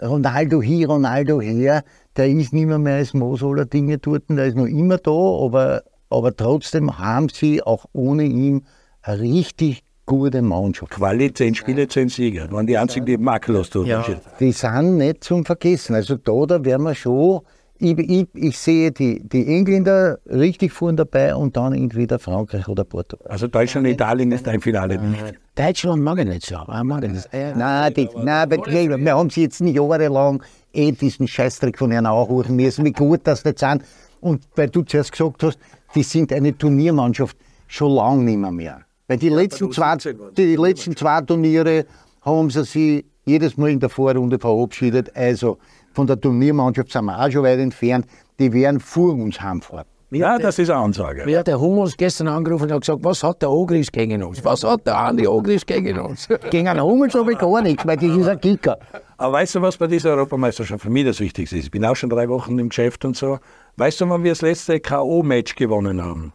[0.01, 1.83] Ronaldo hier, Ronaldo her,
[2.17, 5.11] der ist nicht mehr, mehr als Moos aller Dinge dort, der ist noch immer da,
[5.11, 8.65] aber, aber trotzdem haben sie auch ohne ihn
[9.03, 10.91] eine richtig gute Mannschaft.
[10.91, 12.41] Quali 10 Spiele, 10 Siege.
[12.41, 13.85] Das waren die einzigen, die makellos tun.
[13.85, 14.05] Ja.
[14.39, 15.95] Die sind nicht zum Vergessen.
[15.95, 17.41] Also da, da werden wir schon.
[17.79, 22.85] Ich, ich, ich, sehe die, die Engländer richtig vorne dabei und dann entweder Frankreich oder
[22.85, 23.27] Portugal.
[23.29, 25.33] Also Deutschland, Italien ist ein Finale nicht.
[25.55, 26.57] Deutschland mag ich nicht so.
[26.65, 27.27] Mag ich das.
[27.33, 32.55] Nein, die, nein, wir haben sie jetzt nicht jahrelang eh diesen Scheißdreck von ihnen anrufen
[32.55, 33.83] müssen, wie gut das nicht sind.
[34.21, 35.59] Und weil du zuerst gesagt hast,
[35.93, 37.35] die sind eine Turniermannschaft
[37.67, 38.51] schon lange nicht mehr.
[38.51, 38.81] mehr.
[39.13, 39.95] Weil die letzten, zwei,
[40.36, 41.86] die letzten zwei Turniere
[42.23, 45.15] haben sie sich jedes Mal in der Vorrunde verabschiedet.
[45.15, 45.60] Also
[45.93, 48.08] von der Turniermannschaft sind wir auch schon weit entfernt.
[48.39, 49.86] Die werden vor uns heimfahren.
[50.10, 51.26] Ja, das ist eine Ansage.
[51.26, 54.43] Mir hat der Hummels gestern angerufen und hat gesagt, was hat der Ogris gegen uns?
[54.43, 56.28] Was hat der Andi Ogris gegen uns?
[56.49, 58.80] gegen einen Hummels habe ich gar nichts, weil das ist ein Kicker.
[59.17, 61.65] Aber weißt du, was bei dieser Europameisterschaft für mich das Wichtigste ist?
[61.65, 63.38] Ich bin auch schon drei Wochen im Geschäft und so.
[63.78, 66.34] Weißt du, wann wir das letzte K.O.-Match gewonnen haben?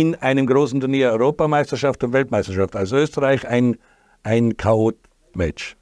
[0.00, 3.76] In einem großen Turnier, Europameisterschaft und Weltmeisterschaft, als Österreich ein,
[4.24, 5.76] ein K.O.-Match.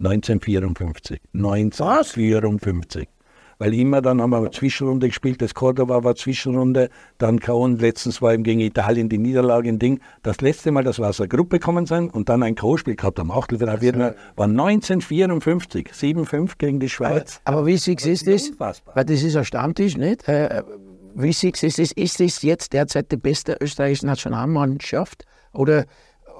[0.00, 1.20] 1954.
[1.32, 3.08] 1954.
[3.58, 7.68] Weil immer dann haben wir eine Zwischenrunde gespielt, das Cordoba war Zwischenrunde, dann K.O.
[7.68, 10.00] letztens war eben gegen Italien die Niederlage ein Ding.
[10.24, 13.20] Das letzte Mal, dass wir aus der Gruppe gekommen sind und dann ein K.O.-Spiel gehabt
[13.20, 17.40] am Achtelfinale, war 1954, 7-5 gegen die Schweiz.
[17.44, 18.50] Aber, aber wie sick ist das?
[18.58, 20.26] Weil das ist ein Stammtisch, nicht?
[20.26, 20.64] Äh,
[21.14, 21.78] wie siehst du es?
[21.78, 25.86] Ist es jetzt derzeit die beste österreichische Nationalmannschaft oder,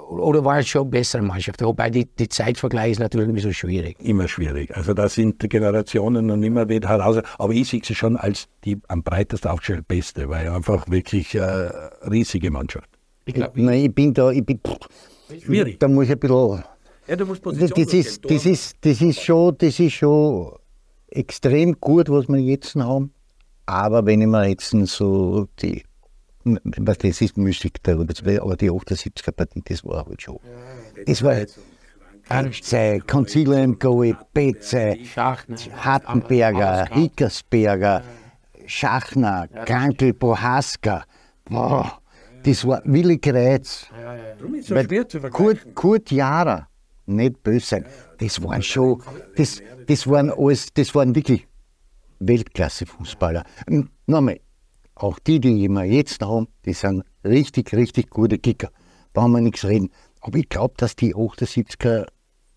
[0.08, 1.62] oder war es schon eine bessere Mannschaft?
[1.62, 3.96] Wobei die, die Zeitvergleich ist natürlich ein bisschen schwierig.
[4.00, 4.76] Immer schwierig.
[4.76, 7.22] Also da sind die Generationen noch immer wieder heraus.
[7.38, 11.92] Aber ich sehe sie schon als die am breitesten aufgestellte beste, weil einfach wirklich eine
[12.02, 12.88] äh, riesige Mannschaft.
[13.26, 14.60] Ich, glaub, ich, Nein, ich bin da, ich bin,
[15.42, 15.80] schwierig.
[15.80, 16.64] Da muss ich ein bisschen.
[17.06, 20.56] Ja, du musst Position das, ist, das, ist, das, ist schon, das ist schon
[21.08, 23.13] extrem gut, was wir jetzt haben.
[23.66, 25.83] Aber wenn ich mir jetzt so die,
[26.44, 30.38] was das ist Musik da, aber die 78er Partie, das war halt schon.
[31.07, 31.35] Das war
[32.29, 38.03] Arnzei, Konzilien, Goe, Betze, Hartenberger, Hickersberger,
[38.66, 41.05] Schachner, Krankel, Bohaska.
[41.44, 41.98] Boah,
[42.42, 43.87] das war Willi Kreuz.
[45.33, 46.68] Kurt, Kurt Jara,
[47.07, 47.87] nicht böse sein.
[48.18, 49.03] Das waren schon,
[49.37, 51.46] das, das waren alles, das waren wirklich
[52.20, 53.44] Weltklasse-Fußballer.
[54.07, 54.40] Nochmal,
[54.94, 58.70] auch die, die wir jetzt haben, die sind richtig, richtig gute Kicker.
[59.12, 59.90] Da haben wir nichts reden.
[60.20, 62.07] Aber ich glaube, dass die 78er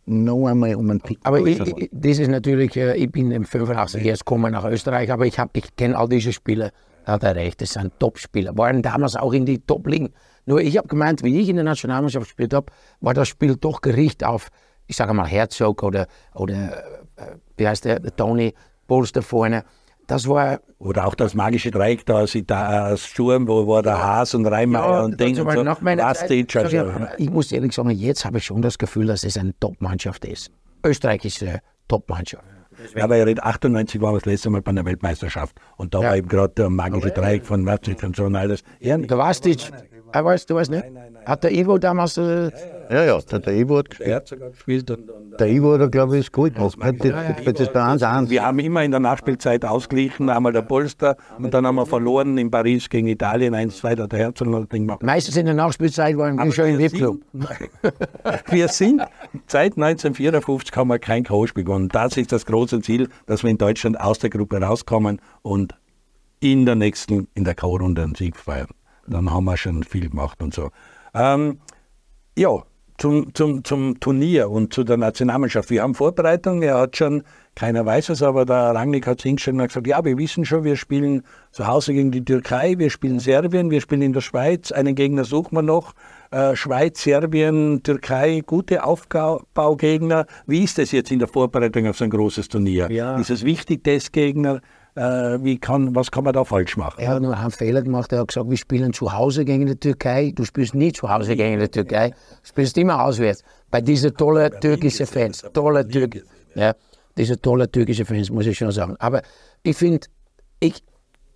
[0.06, 1.20] noch einmal um einen Tick.
[1.24, 5.12] Aber ich, ich, das ist natürlich, äh, ich bin im 85 erst gekommen nach Österreich,
[5.12, 6.72] aber ich, ich kenne all diese Spieler.
[7.06, 8.58] Da hat er recht, das sind Top-Spieler.
[8.58, 10.10] Waren damals auch in die Top-Ligen.
[10.46, 13.82] Nur ich habe gemeint, wie ich in der Nationalmannschaft gespielt habe, war das Spiel doch
[13.82, 14.48] gerichtet auf,
[14.88, 16.84] ich sage mal, Herzog oder, oder
[17.18, 18.54] äh, wie heißt der, Tony
[18.88, 19.64] Polster vorne.
[20.08, 20.62] Das war.
[20.80, 24.80] Oder auch das magische Dreieck da aus, aus Sturm, wo war der Haas und Reimer
[24.80, 25.64] ja, und Ding und so.
[25.64, 26.48] Nach meiner Zeit, ich,
[27.18, 30.52] ich muss ehrlich sagen, jetzt habe ich schon das Gefühl, dass es eine Top-Mannschaft ist.
[30.86, 32.46] Österreich ist eine Top-Mannschaft.
[32.96, 35.60] Ja, aber 98 war das letzte Mal bei einer Weltmeisterschaft.
[35.78, 36.10] Und da ja.
[36.10, 38.64] war eben gerade der magische Dreieck von Maastricht und so und alles.
[38.80, 39.72] Ja, warst nicht.
[40.12, 40.84] Er weiß, du weißt nicht?
[40.84, 41.26] Nein, nein, nein.
[41.26, 42.18] Hat der Ivo damals.
[42.18, 42.52] Äh,
[42.90, 44.08] ja, ja, der, der Ivo hat gespielt.
[44.10, 44.92] Der hat sogar gespielt.
[44.92, 46.78] Und, und, der Ivo hat, glaube ich, es gut gemacht.
[46.80, 50.62] Das, ja, ja, das, das, das wir haben immer in der Nachspielzeit ausgeglichen, einmal der
[50.62, 54.48] Polster und dann haben wir verloren in Paris gegen Italien 1-2, da hat der Herzog
[54.48, 55.04] noch Ding gemacht.
[55.04, 57.22] Meistens in der Nachspielzeit waren wir schon im VIP-Club.
[58.50, 59.02] wir sind,
[59.48, 61.90] seit 1954 haben wir kein K.O.-Spiel gewonnen.
[61.90, 65.76] Das ist das große Ziel, dass wir in Deutschland aus der Gruppe rauskommen und
[66.40, 68.68] in der nächsten, in der K.O.-Runde einen Sieg feiern
[69.08, 70.70] dann haben wir schon viel gemacht und so.
[71.14, 71.60] Ähm,
[72.38, 72.64] ja,
[72.98, 75.70] zum, zum, zum Turnier und zu der Nationalmannschaft.
[75.70, 77.24] Wir haben Vorbereitung, er hat schon,
[77.56, 80.76] keiner weiß es, aber der Rangnick hat hingestellt und gesagt, ja, wir wissen schon, wir
[80.76, 84.96] spielen zu Hause gegen die Türkei, wir spielen Serbien, wir spielen in der Schweiz, einen
[84.96, 85.94] Gegner suchen wir noch.
[86.32, 90.26] Äh, Schweiz, Serbien, Türkei, gute Aufbaugegner.
[90.48, 92.92] Wie ist das jetzt in der Vorbereitung auf so ein großes Turnier?
[92.92, 93.18] Ja.
[93.18, 94.56] Ist es wichtig, Testgegner?
[94.56, 94.60] Äh,
[94.98, 97.00] wie kann, was kann man da falsch machen?
[97.00, 98.12] Er hat nur einen Fehler gemacht.
[98.12, 100.32] Er hat gesagt, wir spielen zu Hause gegen die Türkei.
[100.36, 102.10] Du spielst nie zu Hause gegen die Türkei.
[102.10, 103.44] Du spielst immer auswärts.
[103.70, 105.46] Bei diesen tollen türkischen Fans.
[105.54, 106.24] Tolle Türk
[106.56, 106.74] ja,
[107.16, 108.96] diese tolle türkische Fans, muss ich schon sagen.
[109.00, 109.22] Aber
[109.62, 110.08] ich finde,
[110.60, 110.84] ich,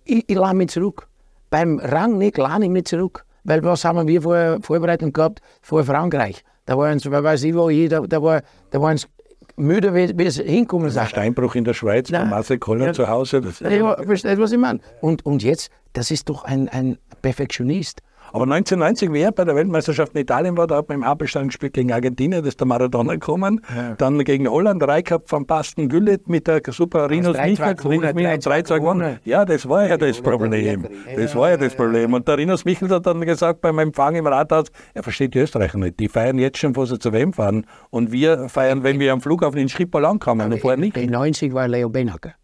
[0.04, 1.06] ich, ich lade mich zurück.
[1.48, 3.24] Beim Rang nicht, lade ich mich zurück.
[3.44, 5.40] Weil was haben wir vor Vorbereitung gehabt?
[5.60, 6.44] Vor Frankreich.
[6.66, 9.08] Da waren es, weiß ich wo, jeder, da, war, da waren es
[9.56, 11.10] müde, wie, es hinkommen sagt.
[11.10, 13.42] Steinbruch in der Schweiz, bei Marcel Koller ja, zu Hause.
[13.60, 14.80] Ja, versteht, was ich meine.
[15.00, 18.02] Und, und jetzt, das ist doch ein, ein Perfektionist.
[18.32, 21.74] Aber 1990, wer bei der Weltmeisterschaft in Italien war, da hat man im Abelstand gespielt
[21.74, 23.60] gegen Argentinien, da ist der Maradona gekommen.
[23.74, 23.94] Ja.
[23.96, 27.66] Dann gegen Holland, gehabt von Basten Güllet mit der super Rinos Michel.
[27.76, 29.18] 3-2 gewonnen.
[29.24, 30.86] Ja, das war ja das Problem.
[31.14, 32.14] Das war ja das Problem.
[32.14, 35.78] Und der Rinos Michel hat dann gesagt beim Empfang im Rathaus, er versteht die Österreicher
[35.78, 36.00] nicht.
[36.00, 37.66] Die feiern jetzt schon, wo sie zu wem fahren.
[37.90, 40.52] Und wir feiern, wenn wir am Flughafen in Schiphol ankommen.
[40.52, 40.96] Und vorher nicht.
[40.96, 42.34] In 90 war Leo Benacker.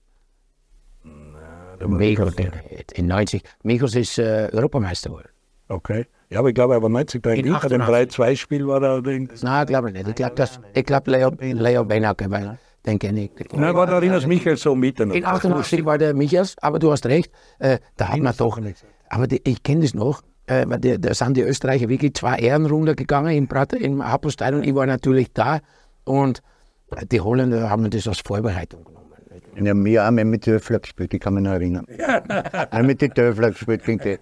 [1.87, 2.35] Michels,
[2.95, 3.43] in 90.
[3.63, 5.29] Michels ist äh, Europameister geworden.
[5.69, 6.07] Okay.
[6.31, 9.43] Ja, aber ich glaube, er war 90 da in dem 3-2-Spiel war er allerdings.
[9.43, 10.09] Nein, glaube ich nicht.
[10.09, 10.35] Ich glaube,
[10.83, 13.31] glaub, Leo, Leo Benacke, weil den kenne ich.
[13.53, 15.01] Nein, war der Rinus Michels so mit.
[15.01, 18.61] In 88 war der Michels, aber du hast recht, äh, da hat man doch,
[19.11, 20.67] aber die, ich kenne das noch, äh,
[20.99, 23.49] da sind die Österreicher wirklich zwei Ehren runtergegangen im,
[23.81, 24.65] im Hauptstadion.
[24.65, 25.61] Ich war natürlich da
[26.05, 26.43] und
[27.11, 28.99] die Holländer haben das als Vorbereitung genommen.
[29.57, 31.87] Ja, wir haben mit Dörfler gespielt, ich kann mich noch erinnern.
[31.99, 32.23] Ja.
[32.71, 34.19] haben mit den Dörfler gespielt, gegen die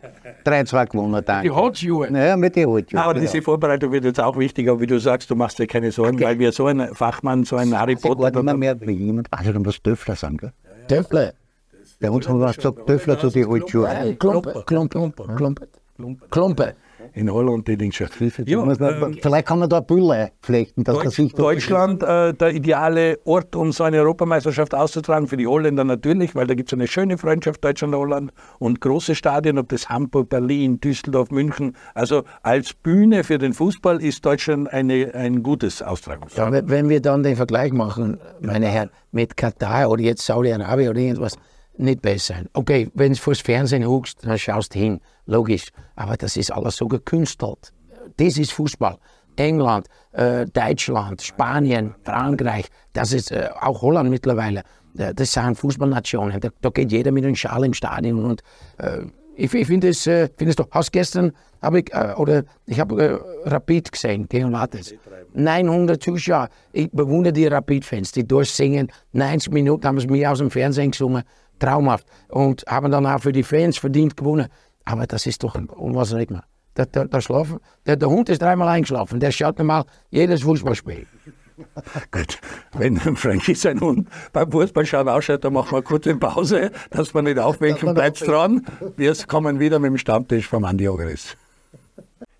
[0.46, 1.22] 3-2 gewonnen.
[1.24, 1.42] Dann.
[1.42, 2.08] Die Hotschuhe.
[2.10, 2.98] Ja, mit den Hotschuhen.
[2.98, 6.16] Aber diese Vorbereitung wird jetzt auch wichtiger, wie du sagst, du machst dir keine Sorgen,
[6.16, 6.24] okay.
[6.24, 8.28] weil wir so ein Fachmann, so ein Harry Potter...
[8.28, 10.52] Ich immer mehr, wie jemand weiß, was Dörfler sagen, gell?
[10.88, 11.32] Dörfler?
[12.00, 14.18] Bei uns haben wir gesagt, Dörfler zu den Hotschuhen.
[14.18, 15.68] Klumpe, Klumpe, Klumpe.
[16.30, 16.74] Klumpe
[17.16, 18.20] in Holland die Dingschaft.
[18.44, 20.84] Ja, ähm, vielleicht kann man da Bülle flechten.
[20.84, 25.46] Dass Deutsch, das Deutschland äh, der ideale Ort, um so eine Europameisterschaft auszutragen, für die
[25.46, 29.88] Holländer natürlich, weil da gibt es eine schöne Freundschaft Deutschland-Holland und große Stadien, ob das
[29.88, 31.74] Hamburg, Berlin, Düsseldorf, München.
[31.94, 36.52] Also als Bühne für den Fußball ist Deutschland eine, ein gutes Austragungsort.
[36.52, 41.00] Ja, wenn wir dann den Vergleich machen, meine Herren, mit Katar oder jetzt Saudi-Arabien oder
[41.00, 41.38] irgendwas,
[41.78, 42.36] nicht besser.
[42.52, 45.68] Okay, wenn du vors Fernsehen huckst, dann schaust du hin, logisch.
[45.94, 47.72] Aber das ist alles so gekünstelt.
[48.16, 48.96] Das ist Fußball.
[49.36, 54.62] England, äh, Deutschland, Spanien, Frankreich, das ist äh, auch Holland mittlerweile.
[54.96, 56.40] Äh, das sind Fußballnationen.
[56.40, 58.24] Da, da, geht jeder mit einem Schal im Stadion.
[58.24, 58.42] Und
[58.78, 59.02] äh,
[59.36, 60.68] ich, ich finde es, äh, find doch.
[60.70, 64.94] Hast gestern habe ich äh, oder ich habe Rapid gesehen gegen Lattes.
[65.34, 66.48] 900 Zuschauer.
[66.72, 68.90] Ich bewundere die Rapid-Fans, die durchsingen.
[69.12, 71.22] 90 Minuten haben sie mir aus dem Fernsehen gesungen
[71.58, 72.06] traumhaft.
[72.28, 74.48] Und haben dann auch für die Fans verdient gewonnen.
[74.84, 76.40] Aber das ist doch unwahrscheinlich.
[76.76, 79.18] Der, der, der, schlafen, der, der Hund ist dreimal eingeschlafen.
[79.18, 81.06] Der schaut mir mal jedes Fußballspiel.
[82.10, 82.38] Gut,
[82.74, 87.22] wenn Frankie sein Hund beim Fußballschauen ausschaut, dann machen wir kurz eine Pause, dass wir
[87.22, 88.66] nicht aufwecken, bleibt dran.
[88.96, 91.36] Wir kommen wieder mit dem Stammtisch vom Andi Ogris.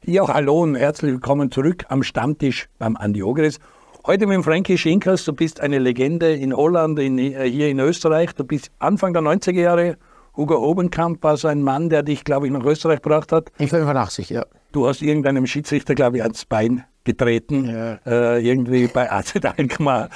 [0.04, 3.58] Ja, hallo und herzlich willkommen zurück am Stammtisch beim Andi Ogris.
[4.06, 8.32] Heute mit Frankie Schinkers, du bist eine Legende in Holland, in, äh, hier in Österreich.
[8.36, 9.96] Du bist Anfang der 90er Jahre.
[10.36, 13.50] Hugo Obenkamp war so ein Mann, der dich, glaube ich, nach Österreich gebracht hat.
[13.58, 14.46] In 85, ja.
[14.70, 17.98] Du hast irgendeinem Schiedsrichter, glaube ich, ans Bein getreten, ja.
[18.06, 20.08] äh, irgendwie bei AZ Alkmaar.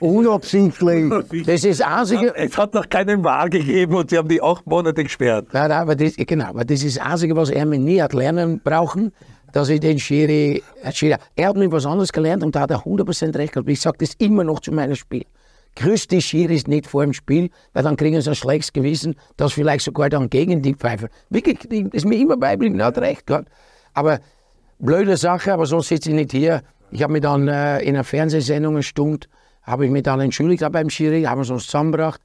[0.00, 1.12] Unabsichtlich.
[1.46, 2.34] Das ist das Einzige.
[2.34, 5.48] Es hat noch keinen Wahr gegeben und sie haben die acht Monate gesperrt.
[5.52, 8.12] Nein, nein, aber das, genau, aber das ist das Einzige, was er mir nie hat
[8.12, 9.12] lernen brauchen
[9.52, 12.70] dass ich den Schiri, äh, Schiri, er hat mir was anderes gelernt und da hat
[12.70, 13.68] er 100% recht gehabt.
[13.68, 15.24] Ich sage das immer noch zu meinem Spiel.
[15.76, 19.52] Grüß die Schiris nicht vor dem Spiel, weil dann kriegen sie ein schlechtes Gewissen, dass
[19.52, 21.08] vielleicht sogar dann gegen die pfeifen.
[21.30, 23.48] Wirklich, das ist mir immer beibringen, er hat recht gehabt.
[23.94, 24.20] Aber
[24.78, 26.62] blöde Sache, aber so sitze ich nicht hier.
[26.90, 29.28] Ich habe mich dann äh, in einer Fernsehsendung eine Stunde,
[29.62, 32.20] habe ich mich dann entschuldigt beim Schiri, haben wir uns zusammengebracht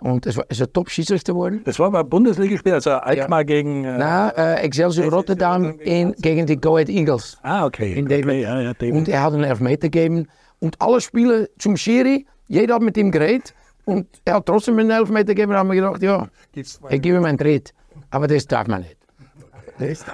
[0.00, 1.62] und es war ist ein Top-Schiedsrichter geworden.
[1.64, 3.44] Das war beim Bundesligaspiel, also Alkmaar ja.
[3.44, 3.84] gegen.
[3.84, 7.38] Äh, Nein, äh, Excelsior Rotterdam in, gegen die Go Ahead Eagles.
[7.42, 7.94] Ah, okay.
[7.94, 10.28] In okay ja, ja, und er hat einen Elfmeter gegeben.
[10.60, 13.54] Und alle Spieler zum Schiri, jeder hat mit ihm geredet.
[13.84, 15.52] Und er hat trotzdem einen Elfmeter gegeben.
[15.52, 17.72] Da haben wir gedacht, ja, ich gebe ihm einen Tritt.
[18.10, 18.97] Aber das darf man nicht.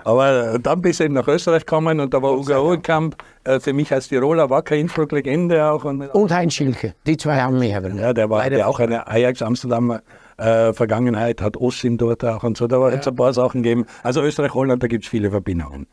[0.05, 3.73] Aber dann bist du eben nach Österreich gekommen und da war Ugo Hohekamp, äh, für
[3.73, 5.85] mich als Tiroler, war keine Innsbruck-Legende auch.
[5.85, 7.91] Und, und Heinz Schilke, die zwei haben mich aber.
[7.91, 10.01] Ja, der war der auch eine Ajax-Amsterdam
[10.37, 12.97] äh, Vergangenheit, hat Ossim dort auch und so, da war ja.
[12.97, 13.87] jetzt ein paar Sachen gegeben.
[14.03, 15.87] Also Österreich, Holland, da gibt es viele Verbindungen.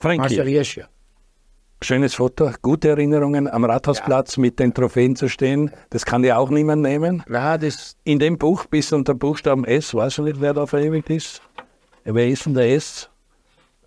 [0.00, 0.64] Frankie.
[1.82, 4.40] Schönes Foto, gute Erinnerungen am Rathausplatz ja.
[4.40, 5.70] mit den Trophäen zu stehen.
[5.90, 7.22] Das kann dir auch niemand nehmen.
[7.28, 11.10] Ja, das In dem Buch bis unter Buchstaben S, weiß ich nicht, wer da verewigt
[11.10, 11.42] ist.
[12.04, 13.08] Wer ist denn der S?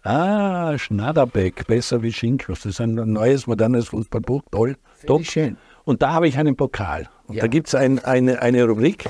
[0.04, 2.62] Ah, Schnaderbeck, besser wie Schinklos.
[2.62, 4.42] Das ist ein neues, modernes Fußballbuch.
[4.52, 4.78] Toll.
[5.06, 5.24] Top.
[5.24, 5.58] Schön.
[5.84, 7.10] Und da habe ich einen Pokal.
[7.28, 7.42] Und ja.
[7.42, 9.06] da gibt es ein, eine, eine Rubrik,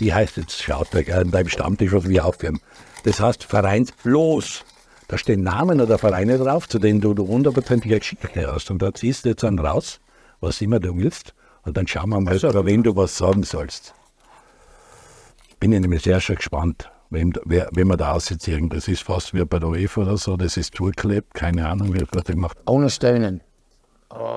[0.00, 2.58] die heißt jetzt, schaut euch an deinem Stammtisch, was wir aufführen.
[3.04, 4.64] Das heißt Vereins los.
[5.06, 8.70] Da stehen Namen oder Vereine drauf, zu denen du, hundertprozentig geschickt hast.
[8.70, 10.00] Und da ziehst du jetzt dann raus,
[10.40, 11.34] was immer du willst.
[11.62, 13.94] Und dann schauen wir mal, also, über wen du was sagen sollst.
[15.60, 18.68] Bin ich nämlich sehr schon gespannt, wem, wer, wen wir da aussetzen.
[18.68, 22.04] Das ist fast wie bei der UEFA oder so, das ist zugeklebt, keine Ahnung, wie
[22.10, 23.40] das gemacht Ohne Stöhnen.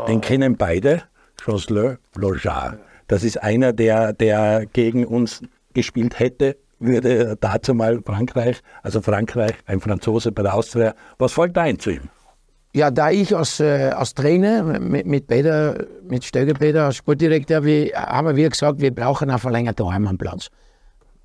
[0.08, 1.04] Den kennen beide,
[1.46, 2.78] Jocelyn Lojar.
[3.08, 5.42] Das ist einer, der, der gegen uns
[5.74, 10.94] gespielt hätte würde dazu mal Frankreich, also Frankreich, ein Franzose bei der Austria.
[11.18, 12.10] Was fällt ein zu ihm?
[12.74, 17.94] Ja, da ich als, äh, als Trainer mit, mit Peter, mit Stöger als Sportdirektor, wir,
[17.96, 20.50] haben wir gesagt, wir brauchen einen verlängerten Heimatplatz.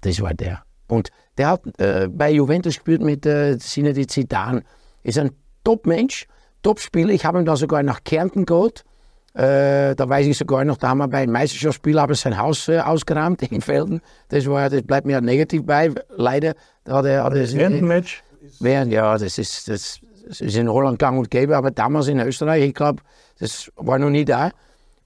[0.01, 0.63] Das war der.
[0.93, 4.63] Und der hat äh, bei Juventus gespielt mit äh, Zinedine Zidane.
[5.03, 5.31] Ist ein
[5.65, 6.27] Top-Mensch,
[6.63, 7.15] Top-Spieler.
[7.15, 8.85] Ich habe ihn da sogar nach Kärnten geholt.
[9.33, 12.69] Äh, da weiß ich sogar noch, da haben wir bei einem Meisterschaftsspiel haben sein Haus
[12.69, 14.03] äh, ausgeräumt in Felden.
[14.29, 16.53] Das, war, das bleibt mir negativ bei, leider.
[16.85, 18.23] Da hat er, hat er, während dem Match?
[18.61, 22.21] Während, ja, das ist, das, das, ist in Holland gang und gäbe, aber damals in
[22.21, 23.03] Österreich, ich glaube,
[23.39, 24.51] das war noch nie da.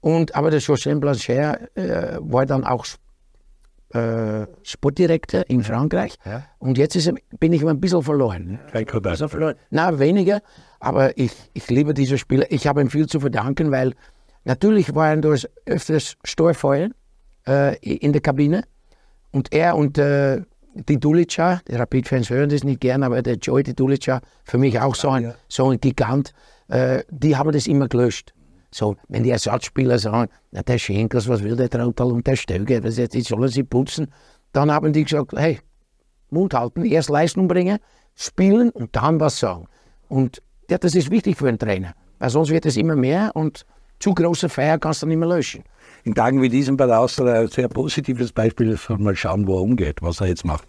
[0.01, 2.85] Und, aber der José Blanchet äh, war dann auch
[3.93, 6.15] äh, Sportdirektor in Frankreich.
[6.25, 6.43] Ja.
[6.59, 8.59] Und jetzt ist, bin ich ein bisschen verloren.
[8.71, 9.29] Kein Kontakt.
[9.29, 9.55] verloren.
[9.69, 10.41] Na, weniger,
[10.79, 12.45] aber ich, ich liebe diese Spieler.
[12.49, 13.93] Ich habe ihm viel zu verdanken, weil
[14.47, 16.91] Natürlich waren dort öfters Störfeuer
[17.45, 18.63] äh, in der Kabine.
[19.31, 20.41] Und er und äh,
[20.73, 24.79] die Dulica, die Rapid-Fans hören das nicht gern, aber der Joy die Dulica, für mich
[24.79, 26.31] auch so ein, so ein Gigant,
[26.69, 28.33] äh, die haben das immer gelöscht.
[28.71, 32.83] So, wenn die Ersatzspieler sagen, na, der Schenkers, was will der Trautal und der Stöger,
[32.83, 34.07] was jetzt, jetzt sollen sie putzen,
[34.51, 35.59] dann haben die gesagt, hey,
[36.29, 37.79] Mund halten, erst Leistung bringen,
[38.15, 39.67] spielen und dann was sagen.
[40.09, 43.65] Und ja, das ist wichtig für einen Trainer, weil sonst wird es immer mehr und
[43.99, 45.63] zu große Feier kannst du nicht mehr löschen.
[46.03, 49.61] In Tagen wie diesem bei der Austria ein sehr positives Beispiel, mal schauen, wo er
[49.61, 50.67] umgeht, was er jetzt macht.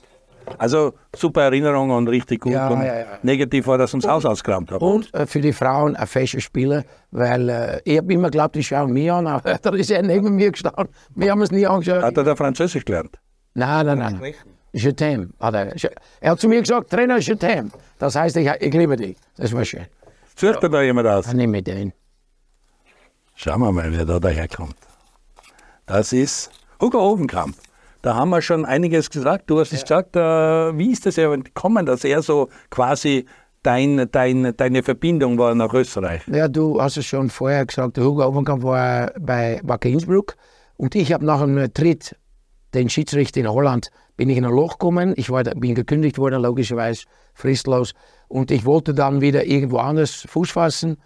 [0.59, 2.53] Also super Erinnerung und richtig gut.
[2.53, 3.07] Ja, und ja, ja.
[3.23, 4.85] Negativ war, dass uns Haus ausgerammt haben.
[4.85, 8.65] Und äh, für die Frauen ein fesches Spieler, weil äh, ich habe immer geglaubt, die
[8.65, 10.89] schauen mich an, aber da ist er neben mir gestanden.
[11.15, 12.03] Wir haben es nie angeschaut.
[12.03, 13.19] Hat er da Französisch gelernt?
[13.55, 14.35] Nein, nein, nein.
[14.73, 15.31] Je t'aime.
[15.41, 15.75] Er,
[16.21, 17.71] er hat zu mir gesagt, Trainer, je t'aime.
[17.99, 19.17] Das heißt, ich, ich liebe dich.
[19.37, 19.87] Das war schön.
[20.37, 21.27] Fürchtet da jemand aus?
[21.27, 21.93] Dann nehme ich den.
[23.35, 24.77] Schauen wir mal, wer da daherkommt.
[25.87, 27.57] Das ist Hugo Ofenkamp.
[28.03, 29.51] Da haben wir schon einiges gesagt.
[29.51, 33.27] Du hast es gesagt, äh, wie ist das gekommen, dass er so quasi
[33.63, 36.23] dein, dein, deine Verbindung war nach Österreich?
[36.29, 40.37] Ja, du hast es schon vorher gesagt, Hugo Ofenkamp war bei Wacker Innsbruck
[40.77, 42.17] und ich habe nach einem Tritt
[42.75, 45.15] den Schiedsrichter in Holland bin ich in ein Loch gekommen.
[45.17, 47.95] Ich war, bin gekündigt worden, logischerweise fristlos.
[48.27, 50.99] Und ich wollte dann wieder irgendwo anders Fuß fassen.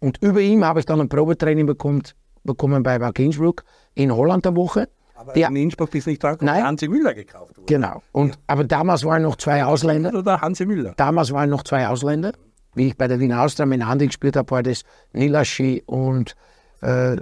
[0.00, 2.02] Und über ihm habe ich dann ein Probetraining bekommen,
[2.44, 4.88] bekommen bei Wack Innsbruck in Holland eine Woche.
[5.18, 6.62] Aber die, in Innsbruck ist nicht dran, Nein.
[6.62, 7.66] Hansi Müller gekauft wurde.
[7.66, 8.02] Genau.
[8.12, 8.40] Und, ja.
[8.46, 10.14] Aber damals waren noch zwei Ausländer.
[10.14, 10.94] Oder Hansi Müller?
[10.96, 12.32] Damals waren noch zwei Ausländer.
[12.74, 16.36] Wie ich bei der Wiener Austria mit Andi gespielt habe, war das Nilaschi und,
[16.82, 17.16] äh,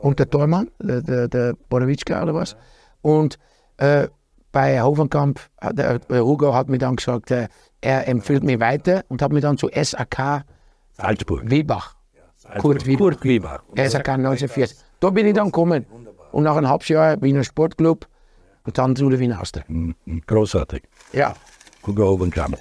[0.00, 2.56] und der Tormann, der, der, der Borowitschka oder was.
[3.02, 3.38] Und
[3.76, 4.08] äh,
[4.50, 5.38] bei Hovenkamp,
[5.70, 7.46] der, der Hugo hat mir dann gesagt, äh,
[7.80, 10.44] er empfiehlt mich weiter und hat mich dann zu SAK
[10.94, 11.42] Salzburg.
[11.48, 11.94] Wiebach.
[12.44, 12.98] Ja, Kurt Wiebach.
[12.98, 13.62] Kurt Wiebach.
[13.74, 14.76] Ist 1940.
[14.98, 15.86] Da bin ich dann gekommen.
[16.32, 18.06] Und nach einem halben Jahr Wiener Sportclub
[18.64, 19.64] und dann zu der Wiener Austria.
[19.68, 20.22] Mhm, mhm.
[20.26, 20.82] Großartig.
[21.12, 21.34] Ja.
[21.86, 22.58] Hugo Obenkamp.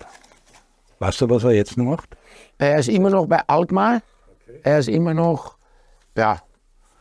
[1.00, 2.16] Weißt du, was er jetzt noch macht?
[2.58, 4.02] Er ist immer noch bei Altmar.
[4.48, 4.60] Okay.
[4.64, 5.58] Er ist immer noch,
[6.16, 6.40] ja.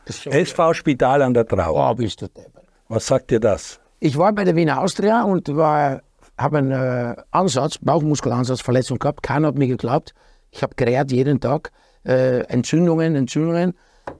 [0.05, 1.91] SV Spital an der Trau.
[1.91, 2.65] Oh, bist du deppert.
[2.87, 3.79] Was sagt dir das?
[3.99, 9.21] Ich war bei der Wiener Austria und habe einen äh, Ansatz, Bauchmuskelansatz, Verletzung gehabt.
[9.21, 10.13] Keiner hat mir geglaubt.
[10.49, 11.71] Ich habe gerät jeden Tag.
[12.03, 13.77] Äh, Entzündungen, Entzündungen.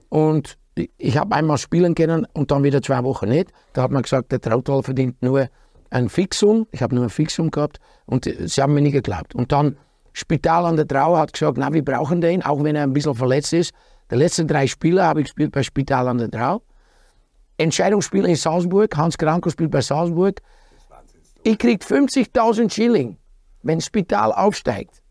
[0.08, 3.52] Und ich habe einmal spielen können und dann wieder zwei Wochen nicht.
[3.72, 5.48] Da hat man gesagt, der Trautal verdient nur
[5.90, 6.66] ein Fixum.
[6.70, 9.34] Ich habe nur ein Fixum gehabt und sie haben mir nicht geglaubt.
[9.34, 9.76] Und dann
[10.12, 13.14] Spital an der Trau hat gesagt, na, wir brauchen den, auch wenn er ein bisschen
[13.14, 13.72] verletzt ist.
[14.10, 16.62] Die letzten drei Spiele habe ich gespielt bei Spital an der Trau.
[17.58, 20.40] Entscheidungsspiel in Salzburg, Hans Kranko spielt bei Salzburg.
[21.44, 23.16] Ich kriege 50.000 Schilling,
[23.62, 25.02] wenn Spital aufsteigt.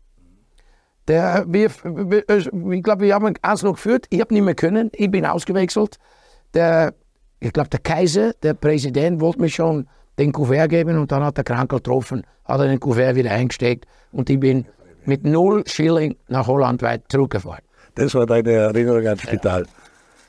[1.08, 4.06] Der, wir, ich glaube, wir haben eins noch geführt.
[4.10, 4.90] Ich habe nicht mehr können.
[4.94, 5.98] Ich bin ausgewechselt.
[6.54, 6.94] Der,
[7.40, 9.88] ich glaube, der Kaiser, der Präsident, wollte mir schon
[10.18, 13.86] den Kuvert geben und dann hat der Krankel getroffen, hat er den Kuvert wieder eingesteckt
[14.12, 14.66] und ich bin
[15.04, 17.64] mit null Schilling nach Holland weit zurückgefahren.
[17.94, 19.66] Das war deine Erinnerung ans Spital.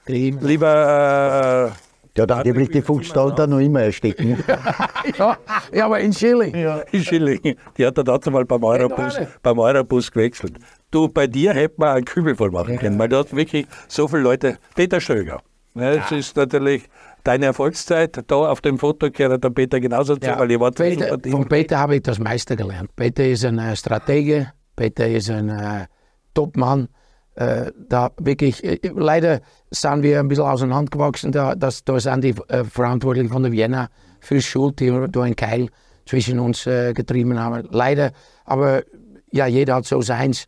[0.08, 1.72] Lieber.
[1.72, 4.44] Äh, ja, da angeblich die Fuchsstahl da noch immer erstecken.
[5.18, 5.38] ja,
[5.72, 6.56] ja, aber in Schilling.
[6.56, 6.80] Ja.
[6.92, 7.56] In Schilling.
[7.78, 10.58] Die hat er dazu mal beim Eurobus, beim Eurobus gewechselt.
[10.92, 14.08] Du, bei dir hätte man einen Kübel voll machen können, weil du hast wirklich so
[14.08, 14.58] viele Leute.
[14.76, 15.42] Peter Stöger.
[15.76, 16.88] Ja, das ist natürlich
[17.24, 18.24] deine Erfolgszeit.
[18.28, 21.80] Da auf dem Foto gehört der Peter genauso zu, weil ihr wart Peter, Von Peter
[21.80, 22.96] habe ich das meiste gelernt.
[22.96, 25.88] Peter ist ein äh, Stratege, Peter ist ein äh,
[26.36, 26.90] Topmann.
[27.36, 31.32] Äh, da wirklich, äh, leider sind wir ein bisschen auseinandergewachsen.
[31.32, 35.36] Da, das, da sind die äh, Verantwortlichen von der Vienna für Schuld, die da einen
[35.36, 35.70] Keil
[36.06, 37.68] zwischen uns äh, getrieben haben.
[37.72, 38.12] Leider,
[38.46, 38.84] aber
[39.32, 40.46] ja, jeder hat so seins.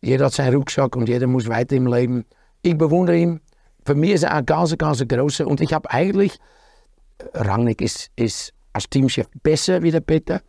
[0.00, 2.24] Jeder hat seinen Rucksack und jeder muss weiter im Leben.
[2.62, 3.40] Ich bewundere ihn.
[3.84, 5.44] Für mich ist er ein ganz, ganz großer.
[5.44, 6.38] Und ich habe eigentlich,
[7.34, 10.40] Rangnick ist, ist als Teamchef besser wie der Peter,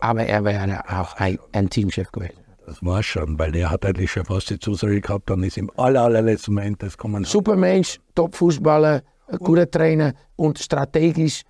[0.00, 2.43] aber er wäre auch ein, ein Teamchef gewesen.
[2.66, 5.70] Das war schon, weil er hat eigentlich schon fast die Zusage gehabt, dann ist im
[5.76, 9.02] aller, allerletzten Moment, das man Supermensch, Top-Fußballer,
[9.38, 11.42] guter Trainer und strategisch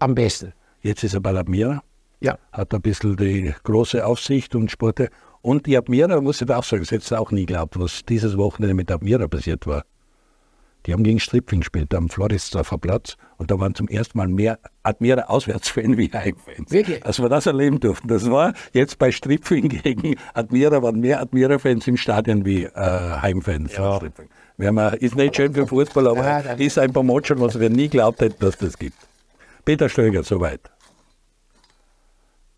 [0.00, 0.52] am besten.
[0.82, 1.82] Jetzt ist er bei Admira,
[2.20, 2.38] ja.
[2.52, 5.10] hat ein bisschen die große Aufsicht und Sporte.
[5.42, 8.36] Und die Admira, muss ich auch sagen, das hättest du auch nie geglaubt, was dieses
[8.36, 9.84] Wochenende mit Admira passiert war.
[10.86, 14.58] Die haben gegen Stripling gespielt am Floridsdorfer Platz und da waren zum ersten Mal mehr
[14.82, 16.70] Admira Auswärtsfans wie Heimfans.
[16.70, 17.04] Wirklich?
[17.04, 18.08] Als wir das erleben durften.
[18.08, 23.76] Das war jetzt bei Stripling gegen Admira, waren mehr Admira-Fans im Stadion wie äh, Heimfans.
[23.76, 24.00] Ja.
[24.56, 28.20] Wir ist nicht schön für Fußball, aber ja, ist ein Promotion, was wir nie glaubt
[28.20, 28.96] hätten, dass das gibt.
[29.64, 30.60] Peter Stöger, soweit.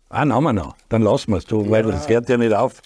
[0.09, 0.75] Ah, haben wir noch.
[0.89, 2.81] Dann lassen wir es, weil das hört ja nicht auf.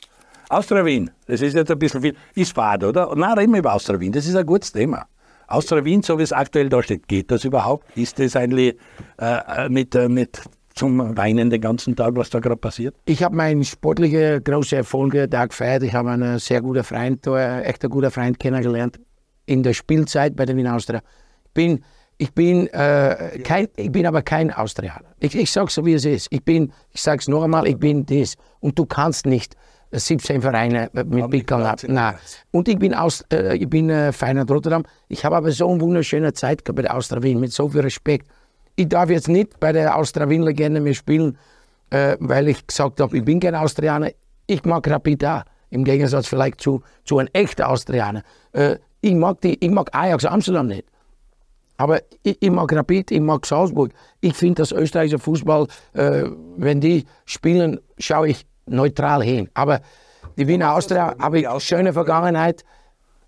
[0.50, 2.16] Austria Wien, das ist jetzt ein bisschen viel.
[2.36, 3.16] Ist fad, oder?
[3.16, 5.08] Nein, reden wir über Austria Wien, das ist ein gutes Thema.
[5.48, 7.86] Austria Wien, so wie es aktuell da steht, geht das überhaupt?
[7.98, 8.76] Ist das eigentlich
[9.20, 10.42] äh, mit, äh, mit
[10.76, 12.96] zum Weinen den ganzen Tag, was da gerade passiert?
[13.06, 15.84] Ich habe meinen sportlichen großen Erfolge da gefeiert.
[15.84, 19.00] Ich habe einen sehr guten Freund, einen echt guter Freund kennengelernt
[19.46, 21.02] in der Spielzeit bei der Wien Austria.
[21.46, 21.84] Ich bin,
[22.18, 25.16] ich bin, äh, kein, ich bin aber kein Austrianer.
[25.20, 26.28] Ich, ich sage so, wie es ist.
[26.32, 28.36] Ich ich sage es noch einmal, ich bin das.
[28.60, 29.56] Und du kannst nicht
[29.92, 31.68] 17 Vereine mit Pickeln.
[31.88, 32.16] Nein.
[32.52, 34.84] Und ich bin, aus, äh, ich bin äh, Feyenoord Rotterdam.
[35.08, 37.82] Ich habe aber so eine wunderschöne Zeit gehabt bei der Austria Wien, mit so viel
[37.82, 38.28] Respekt.
[38.76, 41.38] Ich darf jetzt nicht bei der Austria Wien-Legende mehr spielen,
[41.92, 44.12] äh, weil ich gesagt habe, ich bin kein Austrianer.
[44.48, 48.24] Ich mag Rapid auch, im Gegensatz vielleicht zu, zu einem echten Austrianer.
[48.52, 50.86] Äh, ich, mag die, ich mag Ajax Amsterdam nicht.
[51.78, 53.92] Aber ich, ich, mag Rapid, ich mag Salzburg.
[54.22, 56.24] Ich finde, dass österreichischer Fußball, äh,
[56.58, 59.50] wenn die spielen, schaue ich neutral hin.
[59.54, 59.82] Aber
[60.38, 62.64] die Wiener Austria habe ich schöne Vergangenheit.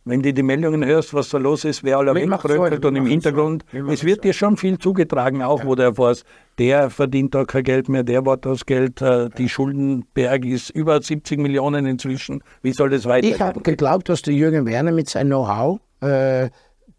[0.04, 3.66] Wenn du die Meldungen hörst, was da los ist, wer alle wegbröckelt und im Hintergrund,
[3.90, 6.24] es wird dir schon viel zugetragen, auch wo du erfährst,
[6.58, 11.02] der verdient da kein Geld mehr, der war das Geld, äh, die Schuldenberg ist über
[11.02, 12.42] 70 Millionen inzwischen.
[12.62, 13.36] Wie soll das weitergehen?
[13.36, 16.50] Ich habe geglaubt, dass der Jürgen Werner mit seinem Know-how äh,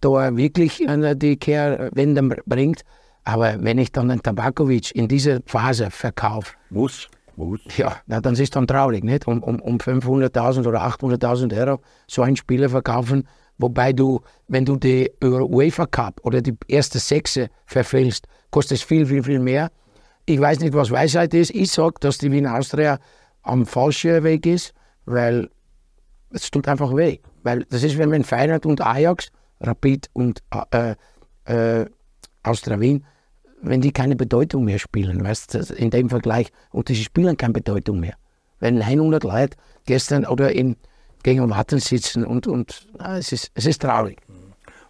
[0.03, 2.83] da wirklich äh, die Kehrwende bringt.
[3.25, 7.09] Aber wenn ich dann den Tabakovic in dieser Phase verkaufe, muss
[7.39, 7.61] muss.
[7.77, 9.27] Ja, na, dann ist es dann traurig, nicht?
[9.27, 13.27] Um, um, um 500.000 oder 800.000 Euro so einen Spieler verkaufen,
[13.57, 19.07] wobei du, wenn du die UEFA Cup oder die erste Sechse verfehlst, kostet es viel,
[19.07, 19.71] viel, viel mehr.
[20.27, 21.55] Ich weiß nicht, was Weisheit ist.
[21.55, 22.99] Ich sage, dass die Wiener Austria
[23.43, 24.75] am falschen Weg ist,
[25.07, 25.49] weil
[26.31, 27.19] es tut einfach weh.
[27.43, 29.31] Weil das ist, wenn man Feyenoord und Ajax,
[29.61, 30.95] Rapid und äh,
[31.47, 31.87] äh,
[32.43, 33.05] Austria Wien
[33.63, 36.49] wenn die keine Bedeutung mehr spielen, weißt du, in dem Vergleich.
[36.71, 38.15] Und die spielen keine Bedeutung mehr.
[38.61, 39.57] Wenn 100 Leute
[39.87, 40.77] gestern oder in,
[41.23, 44.21] gegen Watten sitzen und, und ah, es, ist, es ist traurig.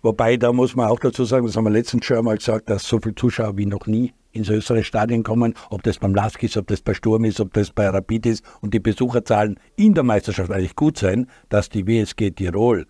[0.03, 2.85] Wobei, da muss man auch dazu sagen, das haben wir letztens schon einmal gesagt, dass
[2.85, 6.57] so viele Zuschauer wie noch nie ins österreichische Stadion kommen, ob das beim Lask ist,
[6.57, 10.05] ob das bei Sturm ist, ob das bei Rapid ist und die Besucherzahlen in der
[10.05, 12.87] Meisterschaft eigentlich gut sein, dass die WSG Tirol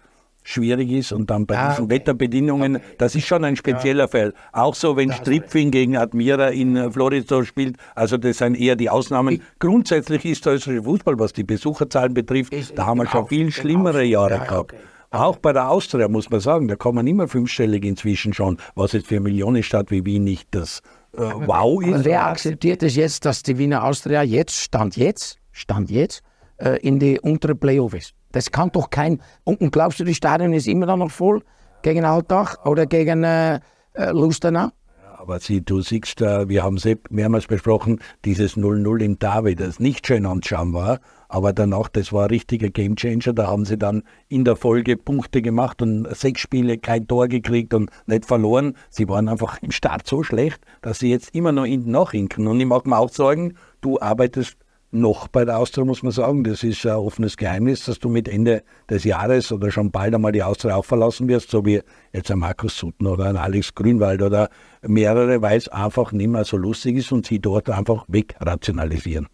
[0.49, 1.90] schwierig ist und dann bei ah, diesen.
[1.90, 4.09] Wetterbedingungen, das ist schon ein spezieller ja.
[4.09, 4.34] Fall.
[4.53, 8.88] Auch so, wenn Stripfing gegen Admira in äh, Florida spielt, also das sind eher die
[8.88, 9.34] Ausnahmen.
[9.34, 13.26] Ich, Grundsätzlich ist der österreichische Fußball, was die Besucherzahlen betrifft, ich, da haben wir schon
[13.26, 14.72] viel schlimmere Jahre ja, gehabt.
[14.72, 14.82] Okay.
[15.11, 19.07] Auch bei der Austria muss man sagen, da kommen immer fünfstellig inzwischen schon, was jetzt
[19.07, 20.82] für eine Millionenstadt wie Wien nicht das
[21.14, 21.92] äh, Wow ist.
[21.92, 26.22] Und wer akzeptiert es jetzt, dass die Wiener Austria jetzt, Stand jetzt, Stand jetzt,
[26.59, 28.14] äh, in die untere Playoff ist?
[28.39, 29.20] Das kann doch kein.
[29.43, 31.43] Und, glaubst du, die Stadion ist immer noch voll
[31.82, 33.57] gegen Altach oder gegen äh,
[33.95, 34.68] äh Lustenau?
[35.16, 39.80] Aber sie, du siehst, äh, wir haben es mehrmals besprochen, dieses 0-0 im Derby, das
[39.80, 43.32] nicht schön anzuschauen war, aber danach, das war ein richtiger Gamechanger.
[43.32, 47.74] Da haben sie dann in der Folge Punkte gemacht und sechs Spiele kein Tor gekriegt
[47.74, 48.74] und nicht verloren.
[48.89, 52.47] Sie waren einfach im Start so schlecht, dass sie jetzt immer noch hinten nachhinken.
[52.47, 54.57] Und ich mag mir auch sagen, du arbeitest
[54.91, 56.45] noch bei der Austria, muss man sagen.
[56.45, 60.32] Das ist ein offenes Geheimnis, dass du mit Ende des Jahres oder schon bald einmal
[60.32, 61.82] die Austria auch verlassen wirst, so wie
[62.12, 64.49] jetzt ein Markus Sutten oder ein Alex Grünwald oder
[64.82, 69.26] mehrere, weil es einfach nicht mehr so lustig ist und sie dort einfach wegrationalisieren.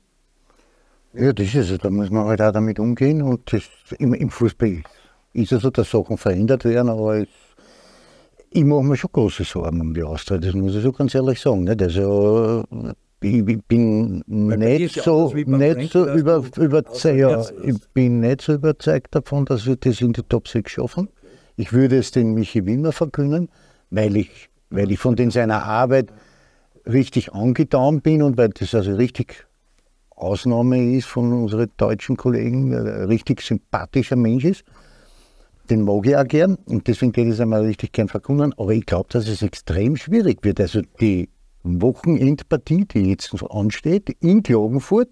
[1.13, 1.79] Ja, das ist es.
[1.79, 3.23] Da muss man halt auch damit umgehen.
[3.23, 3.63] Und das,
[3.99, 4.83] im, im Fußball
[5.33, 7.29] ist es so, dass Sachen verändert werden, aber es,
[8.51, 11.41] ich mache mir schon große Sorgen um die Austria, das muss ich so ganz ehrlich
[11.41, 11.65] sagen.
[11.65, 11.83] Nicht?
[11.83, 12.65] Also,
[13.25, 19.45] ich, bin nicht so, nicht so über, überzeugt, ja, ich bin nicht so überzeugt davon,
[19.47, 21.09] dass wir das in die Top 6 schaffen.
[21.57, 23.49] Ich würde es den Michi Wimmer verkünden,
[23.91, 26.13] weil ich, weil ich von den seiner Arbeit
[26.87, 29.47] richtig angetan bin und weil das also richtig
[30.11, 34.65] Ausnahme ist von unseren deutschen Kollegen, ein richtig sympathischer Mensch ist.
[35.71, 38.53] Den mag ich auch gern und deswegen geht es einmal richtig gern verkunden.
[38.59, 40.61] Aber ich glaube, dass es extrem schwierig wird.
[40.61, 41.31] Also die
[41.65, 45.09] Wochenendpartie, die jetzt ansteht, in Klagenfurt,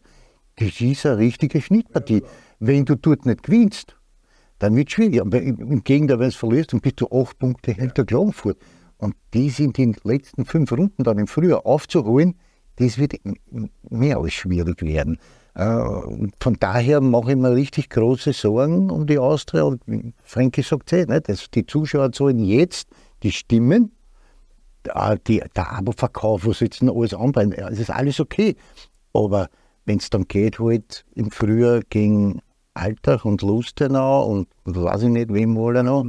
[0.57, 2.22] das ist eine richtige Schnittpartie.
[2.61, 3.96] Wenn du dort nicht gewinnst,
[4.59, 5.20] dann wird es schwierig.
[5.20, 8.59] Aber im Gegenteil, wenn du verlierst, dann bist du acht Punkte hinter Klagenfurt.
[8.98, 12.34] Und die sind in den letzten fünf Runden dann im Frühjahr aufzuholen,
[12.76, 13.14] das wird
[13.90, 15.18] mehr als schwierig werden.
[15.55, 15.64] Äh,
[16.40, 19.64] von daher mache ich mir richtig große Sorgen um die Austria.
[19.64, 19.82] Und
[20.22, 21.22] Frankie sagt es eh?
[21.26, 22.88] Also die Zuschauerzahlen jetzt,
[23.22, 23.92] die stimmen,
[25.26, 28.57] die, der Abo-Verkauf, jetzt noch alles anbrennt, es ist alles okay.
[29.12, 29.49] Aber
[29.85, 32.41] wenn es dann geht, halt im Frühjahr gegen
[32.74, 36.05] Alltag und Lustenau und weiß ich nicht, wem wollen noch,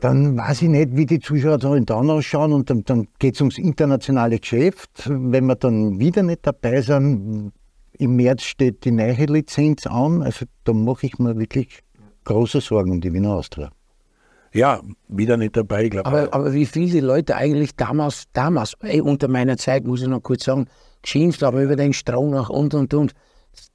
[0.00, 3.58] dann weiß ich nicht, wie die Zuschauer dann ausschauen und dann, dann geht es ums
[3.58, 4.90] internationale Geschäft.
[5.06, 7.52] Wenn wir dann wieder nicht dabei sind,
[7.98, 11.80] im März steht die neue Lizenz an, also da mache ich mir wirklich
[12.24, 13.70] große Sorgen um die Wiener Austria.
[14.52, 16.14] Ja, wieder nicht dabei, glaube ich.
[16.14, 20.22] Aber, aber wie viele Leute eigentlich damals, damals, ey, unter meiner Zeit, muss ich noch
[20.22, 20.66] kurz sagen,
[21.02, 23.12] geschimpft haben über den Stronach und und und.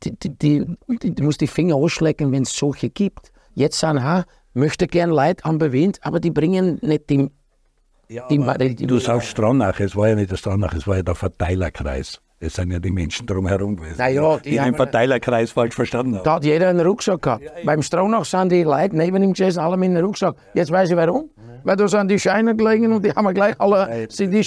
[0.04, 0.78] Die, die, die,
[1.14, 3.32] die muss die Finger ausschlecken, wenn es solche gibt.
[3.54, 7.30] Jetzt sind ha, möchte gern Leute haben bewegt, aber die bringen nicht die.
[8.10, 12.22] Ja, du sagst Stronach, es war ja nicht der Stronach, es war ja der Verteilerkreis.
[12.44, 16.24] Es sind ja die Menschen drumherum gewesen, naja, die, die den Verteilerkreis falsch verstanden haben.
[16.24, 17.44] Da hat jeder einen Rucksack gehabt.
[17.44, 20.36] Ja, Beim Stronach sind die Leute neben ihm gesessen, alle mit einem Rucksack.
[20.54, 21.30] Jetzt weiß ich warum.
[21.64, 24.46] Weil da sind die Scheine gelegen und die haben gleich alle sind die,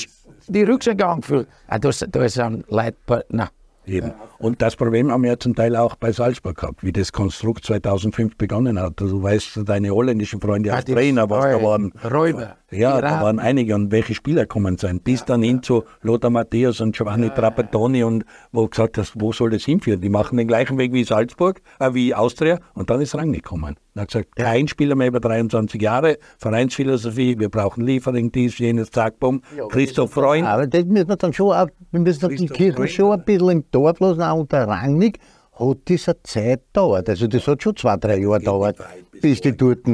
[0.48, 1.48] die Rucksäcke angefüllt.
[1.68, 3.48] Ah, da, da sind Leute, na,
[3.86, 4.12] Eben.
[4.38, 8.36] Und das Problem haben wir zum Teil auch bei Salzburg gehabt, wie das Konstrukt 2005
[8.36, 9.00] begonnen hat.
[9.00, 11.92] Also, du weißt, deine holländischen Freunde als Trainer, was da waren.
[12.10, 12.56] Räuber.
[12.72, 15.00] Ja, da waren einige und welche Spieler kommen sein.
[15.00, 19.50] Bis dann hin zu Lothar Matthäus und Giovanni Trapattoni und wo gesagt hast, wo soll
[19.50, 20.00] das hinführen?
[20.00, 23.76] Die machen den gleichen Weg wie Salzburg, äh, wie Austria und dann ist Rang gekommen.
[23.94, 28.90] Er hat gesagt, kein Spieler mehr über 23 Jahre, Vereinsphilosophie, wir brauchen Liefering, dies, jenes,
[28.90, 29.42] zack, bumm.
[29.56, 30.44] Ja, Christoph Freund.
[30.44, 33.64] Aber das müssen wir dann schon auch, wir müssen die Kirche schon ein bisschen im
[33.70, 35.20] Dorf lassen, auch unter Rangnick
[35.58, 37.08] hat diese Zeit gedauert.
[37.08, 38.76] Also das hat schon zwei, drei Jahre gedauert,
[39.22, 39.86] bis die dort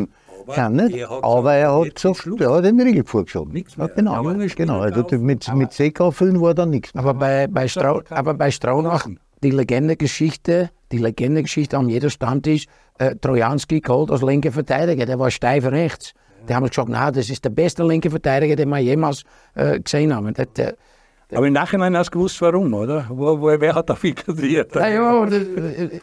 [0.46, 3.52] kann nicht, aber er hat gesagt, er hat den Riegel vorgeschoben.
[3.52, 3.88] Nichts mehr.
[3.88, 4.80] Ja, genau, ja, genau.
[4.80, 6.94] Also mit, mit Seekauffüllen war da nichts.
[6.94, 9.06] Aber bei, bei, Strau, aber bei Straunach,
[9.42, 12.66] die Legendegeschichte, die Legendegeschichte an jeder Stammtisch,
[12.98, 16.14] äh, Trojanski geholt als linker Verteidiger, der war steif rechts.
[16.48, 19.22] Die haben gesagt, na, das ist der beste linke Verteidiger, den wir jemals
[19.54, 20.34] äh, gesehen haben.
[20.34, 20.74] Das,
[21.34, 23.06] aber im Nachhinein hast du gewusst, warum, oder?
[23.08, 24.74] Wo, wo, wer hat da viel kassiert?
[24.74, 25.26] Ja, ja,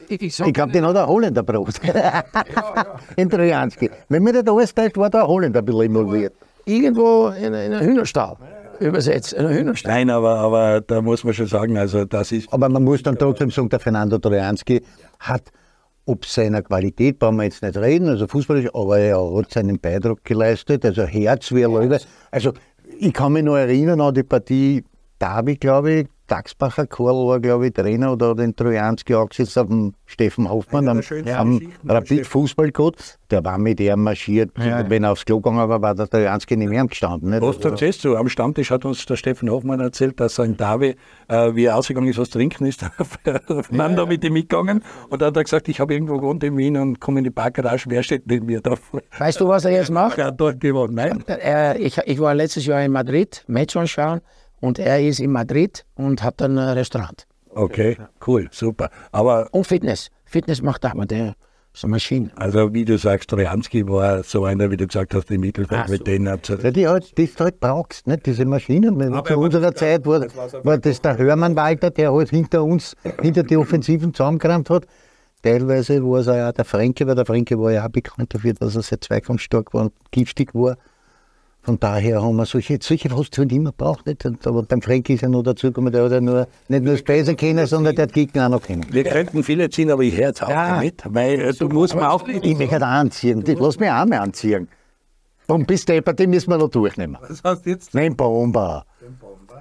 [0.10, 1.84] ich, ich, ich glaube, den hat der Holländer braucht.
[1.84, 2.24] ja, ja.
[3.16, 3.90] In Trojanski.
[4.10, 6.34] Wenn mir das alles täuscht, war der Holländer ein bisschen involviert.
[6.66, 8.38] Irgendwo in, in einem Hühnerstall
[8.80, 9.94] übersetzt, in einem Hühnerstall.
[9.94, 12.52] Nein, aber, aber da muss man schon sagen, also das ist...
[12.52, 14.82] Aber man muss dann trotzdem sagen, der Fernando Trojanski
[15.20, 15.52] hat
[16.10, 20.24] ob seiner Qualität brauchen wir jetzt nicht reden, also fußballisch, aber er hat seinen Beitrag
[20.24, 22.00] geleistet, also Herz wie Leute.
[22.32, 22.54] Also
[22.98, 24.84] ich kann mich noch erinnern an die Partie
[25.20, 29.94] Derby, glaube ich, Dachsbacher Karl war, glaube ich, Trainer oder den Trojanski angesetzt auf dem
[30.06, 31.02] Steffen Hoffmann am,
[31.36, 33.18] am Rapid Fußball gehabt.
[33.32, 34.52] Der war mit ihm marschiert.
[34.58, 34.88] Ja.
[34.90, 37.32] Wenn er aufs Klo gegangen war, war der Trojanski nicht mehr gestanden.
[37.32, 37.42] Nicht?
[37.42, 38.16] Was also, du?
[38.16, 40.96] Am Stammtisch hat uns der Steffen Hoffmann erzählt, dass er in Derby,
[41.28, 42.84] äh, wie er ausgegangen ist, was trinken ist,
[43.48, 44.10] aufeinander ja.
[44.10, 44.84] mit ihm mitgegangen.
[45.10, 47.32] Und dann hat er gesagt, ich habe irgendwo gewohnt in Wien und komme in die
[47.32, 48.76] Parkgarage, wer steht mit mir da?
[49.18, 50.18] Weißt du, was er jetzt macht?
[50.30, 51.24] Hat dort gewohnt, nein.
[51.28, 54.22] Er, ich, ich war letztes Jahr in Madrid, Match anschauen.
[54.60, 57.26] Und er ist in Madrid und hat ein Restaurant.
[57.50, 57.98] Okay,
[58.28, 58.90] cool, super.
[59.12, 60.10] Aber und Fitness.
[60.26, 61.36] Fitness macht er, aber der
[61.74, 62.32] ist eine Maschine.
[62.36, 66.00] Also wie du sagst, Trojanski war so einer, wie du gesagt hast, im Mittelfeld mit
[66.00, 66.04] so.
[66.04, 68.26] denen hat ja, die halt, das du halt brauchst, nicht?
[68.26, 69.02] diese Maschinen.
[69.14, 70.22] Aber Zu unserer Zeit war,
[70.64, 74.86] war das der Hörmann Walter, der halt hinter uns, hinter die Offensiven zusammengerammt hat.
[75.42, 78.76] Teilweise war es auch der Fränke, weil der Fränke war ja auch bekannt dafür, dass
[78.76, 80.76] er sehr zweikampfstark war und giftig war.
[81.70, 84.08] Von daher haben wir solche, solche hast du halt immer braucht.
[84.08, 84.26] Nicht?
[84.26, 87.04] Und, aber beim Frank ist ja noch dazugekommen, der hat ja nur, nicht nur das
[87.04, 88.84] Besen kennen, sondern der hat Kicken auch noch kennen.
[88.90, 90.74] Wir könnten viele ziehen, aber ich höre jetzt auch Ja.
[90.78, 93.44] damit, weil äh, du musst mir auch Ich möchte auch anziehen.
[93.44, 94.68] Die- Lass mich auch mal anziehen.
[95.46, 97.18] Und bis die müssen wir noch durchnehmen.
[97.22, 97.94] Was hast du jetzt?
[97.94, 98.84] Nein, Bomber.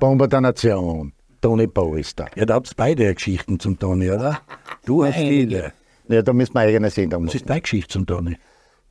[0.01, 1.13] Bomber der Nation.
[1.43, 2.25] Toni Polster.
[2.37, 4.41] Ja, da habt ihr beide Geschichten zum Toni, oder?
[4.87, 5.75] Du hast viele.
[6.09, 7.37] Ja, da müssen wir eigene Sendung Was machen.
[7.43, 8.37] ist deine Geschichte zum Toni?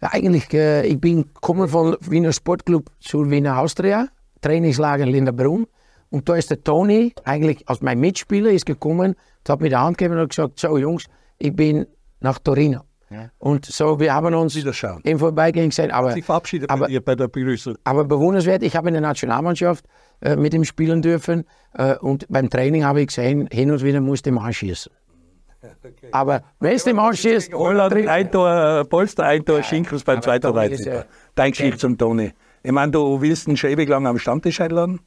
[0.01, 4.07] Ja, eigentlich, äh, ich bin gekommen von Wiener Sportclub zu Wiener Austria,
[4.41, 5.65] Trainingslager Linderbrunn.
[6.09, 9.15] Und da ist der Toni, eigentlich als mein Mitspieler, ist gekommen,
[9.47, 11.05] hat mir die Hand gegeben und gesagt, so Jungs,
[11.39, 11.85] ich bin
[12.19, 12.81] nach Torino.
[13.39, 14.55] Und so, wir haben uns
[15.03, 17.77] im Vorbeigehen gesehen, aber, Ich verabschiede von aber, bei der Begrüßung.
[17.85, 19.85] aber bewundernswert, ich habe in der Nationalmannschaft
[20.21, 24.01] äh, mit ihm spielen dürfen äh, und beim Training habe ich gesehen, hin und wieder
[24.01, 24.91] musste Mann schießen.
[26.11, 30.21] Aber wenn es dem Mann schießt, Holland, ein Tor, äh, Polster, ein Tor, Schinkels beim
[30.21, 30.85] zweiten ist 13.
[30.93, 31.05] ja-
[31.35, 32.31] Deine Geschichte zum Toni.
[32.63, 34.99] Ich meine, du willst ihn schon ewig lang am Stammtisch einladen?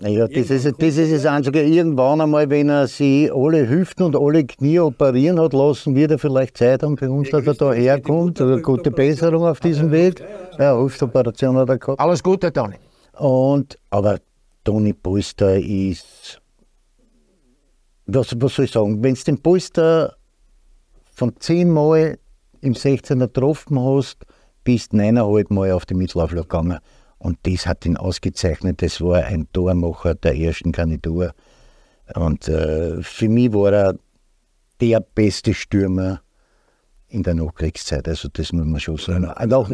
[0.00, 1.62] Naja, das ist, das ist das Einzige.
[1.62, 6.18] Irgendwann einmal, wenn er sich alle Hüften und alle Knie operieren hat lassen, wird er
[6.18, 8.40] vielleicht Zeit haben für uns, dass er da herkommt.
[8.40, 10.20] Eine gute Besserung auf diesem Weg.
[10.58, 12.00] Ja, Hüftoperation hat er gehabt.
[12.00, 12.74] alles Gute, Toni.
[13.16, 14.18] Und, aber
[14.64, 16.40] Toni Polster ist,
[18.14, 20.16] was, was soll ich sagen, wenn du den Polster
[21.14, 22.18] von zehn Mal
[22.60, 24.24] im 16er getroffen hast,
[24.64, 26.78] bist neuneinhalb Mal auf die Mittelauflage gegangen.
[27.18, 28.82] Und das hat ihn ausgezeichnet.
[28.82, 31.32] Das war ein Tormacher der ersten Garnitur.
[32.14, 33.94] Und äh, für mich war er
[34.80, 36.20] der beste Stürmer
[37.08, 38.08] in der Nachkriegszeit.
[38.08, 39.26] Also das muss man schon sagen.
[39.26, 39.70] Und auch,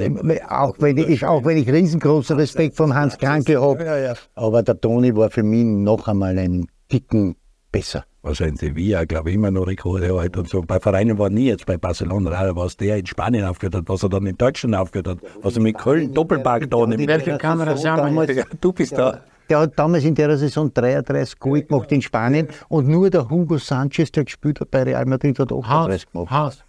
[0.50, 5.14] auch, wenn ich, auch wenn ich riesengroßen Respekt von Hans Kranke habe, aber der Toni
[5.16, 7.36] war für mich noch einmal ein Ticken
[7.70, 8.04] besser.
[8.22, 10.62] Was er in Sevilla, glaube ich, immer noch Rekorde halt und so.
[10.62, 14.08] Bei Vereinen war nie jetzt bei Barcelona, was der in Spanien aufgehört hat, was er
[14.08, 17.06] dann in Deutschland aufgehört hat, was er mit Köln Doppelpark da nimmt.
[17.06, 18.44] Welche Kamera sagen wir?
[18.60, 19.20] Du bist da.
[19.48, 23.56] Der hat damals in der Saison 33 Goal gemacht in Spanien und nur der Hugo
[23.56, 26.30] Sanchez, der gespielt hat bei Real Madrid, hat 38 gemacht.
[26.30, 26.64] Hans.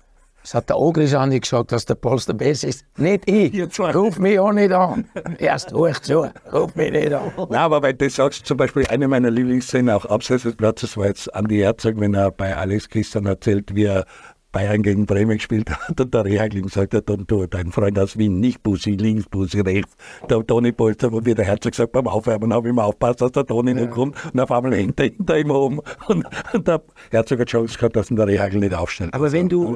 [0.50, 2.84] Das hat der Ogris Andi gesagt, dass der Polster besser ist.
[2.98, 3.54] Nicht ich.
[3.80, 5.06] Ruf mich auch nicht an.
[5.38, 6.28] Erst hoch zu.
[6.52, 7.32] Ruf mich nicht an.
[7.38, 11.06] Nein, aber weil du sagst, zum Beispiel eine meiner Lieblingsszenen auch abseits des Platzes war
[11.06, 14.06] jetzt Andi Herzog, wenn er bei Alex Christian erzählt, wie er
[14.52, 18.18] Bayern gegen Bremen gespielt hat und der Rehagling gesagt hat, und du, dein Freund aus
[18.18, 19.96] Wien, nicht Bussi links, Bussi rechts.
[20.30, 23.32] Der Toni Polster, wo wie der Herzog sagt, beim Aufwärmen habe ich immer aufpasst, dass
[23.32, 26.82] der Toni nicht kommt und auf einmal hängt er hinter ihm oben und, und der
[27.12, 29.14] Herzog hat Chance gehabt, dass ihn der Rehagel nicht aufstellt.
[29.14, 29.76] Aber wenn du,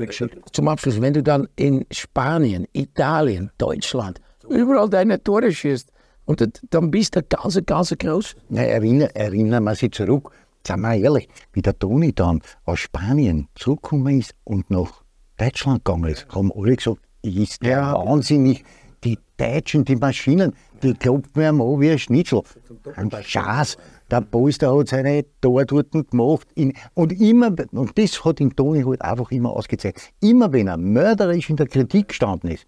[0.52, 4.20] zum Abschluss, wenn du dann in Spanien, Italien, Deutschland,
[4.50, 5.94] überall deine Tore schießt,
[6.26, 8.36] und dann bist du ganz, ganz groß.
[8.50, 10.32] Na, erinnern, erinnern wir sich zurück,
[10.66, 15.04] sagen wir ehrlich, wie der Toni dann aus Spanien zurückgekommen ist und nach
[15.38, 17.94] Deutschland gegangen ist, haben alle gesagt, ist der Ja.
[18.06, 18.64] wahnsinnig.
[19.04, 22.42] Die Deutschen, die Maschinen, die klopfen mir an wie ein Schnitzel.
[22.96, 23.78] Ein Schatz,
[24.10, 26.48] der Polster hat seine Tor dort gemacht.
[26.56, 30.12] In, und immer, und das hat den Toni halt einfach immer ausgezeichnet.
[30.22, 32.66] Immer wenn er mörderisch in der Kritik gestanden ist,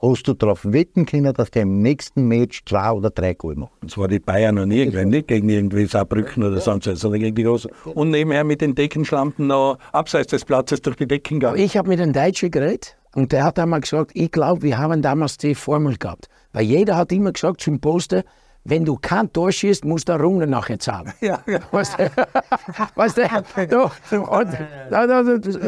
[0.00, 3.72] hast du darauf wetten können, dass der im nächsten Match zwei oder drei Goal macht.
[3.82, 7.34] Und zwar die Bayern und irgendwann, nicht gegen irgendwie Saarbrücken oder sonst was, sondern gegen
[7.34, 7.70] die Großen.
[7.94, 11.58] Und nebenher mit den Deckenschlampen noch abseits des Platzes durch die Decken gegangen.
[11.58, 15.02] Ich habe mit einem Deutschen geredet und der hat einmal gesagt, ich glaube, wir haben
[15.02, 16.28] damals die Formel gehabt.
[16.52, 18.22] Weil jeder hat immer gesagt zum Poster,
[18.64, 21.12] wenn du kein Tor schießt, musst du eine Runde nachher zahlen.
[21.20, 21.60] Ja, ja.
[21.72, 22.10] Weißt du?
[22.94, 23.22] weißt du?
[24.20, 24.52] Und,
[24.90, 25.58] da, da, da, das,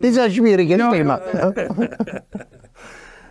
[0.00, 1.20] Das ist ein schwieriges Thema.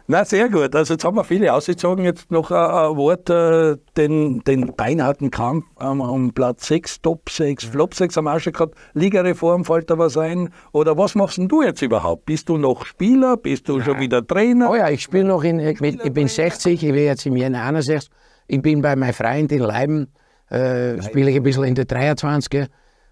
[0.09, 0.73] Na, sehr gut.
[0.73, 2.05] Also jetzt haben wir viele ausgezogen.
[2.05, 7.29] Jetzt noch ein, ein Wort, äh, den, den beinharten Kampf ähm, um Platz 6, Top
[7.29, 8.75] 6, Flop 6 am Arsch gehabt.
[8.93, 10.49] Ligareform fällt da was ein?
[10.71, 12.25] Oder was machst denn du jetzt überhaupt?
[12.25, 13.35] Bist du noch Spieler?
[13.35, 14.69] Bist du schon wieder Trainer?
[14.71, 17.35] Oh ja, ich spiele noch in, ich bin- ich bin 60, ich bin jetzt im
[17.35, 18.09] Jänner 61.
[18.47, 20.07] Ich bin bei meinem Freund in Leiben,
[20.49, 22.67] äh, spiele ich ein bisschen in der 23er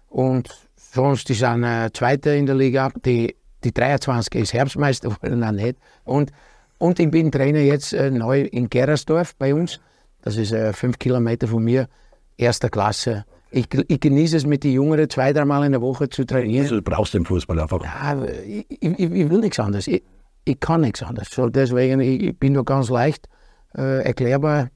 [0.08, 2.88] und sonst ist ein äh, Zweiter in der Liga.
[3.04, 5.76] Die, die 23 ist Herbstmeister geworden, auch nicht.
[6.04, 6.30] Und,
[6.78, 9.80] und ich bin Trainer jetzt äh, neu in Gerersdorf bei uns.
[10.22, 11.88] Das ist äh, fünf Kilometer von mir,
[12.36, 13.24] erster Klasse.
[13.50, 16.64] Ich, ich genieße es mit den Jüngeren zwei, dreimal in der Woche zu trainieren.
[16.64, 17.82] Also, du brauchst den Fußball einfach.
[17.82, 19.86] Ja, ich, ich, ich will nichts anderes.
[19.86, 20.02] Ich,
[20.44, 21.30] ich kann nichts anderes.
[21.30, 23.28] So deswegen, ich, ich bin nur ganz leicht
[23.76, 24.68] äh, erklärbar.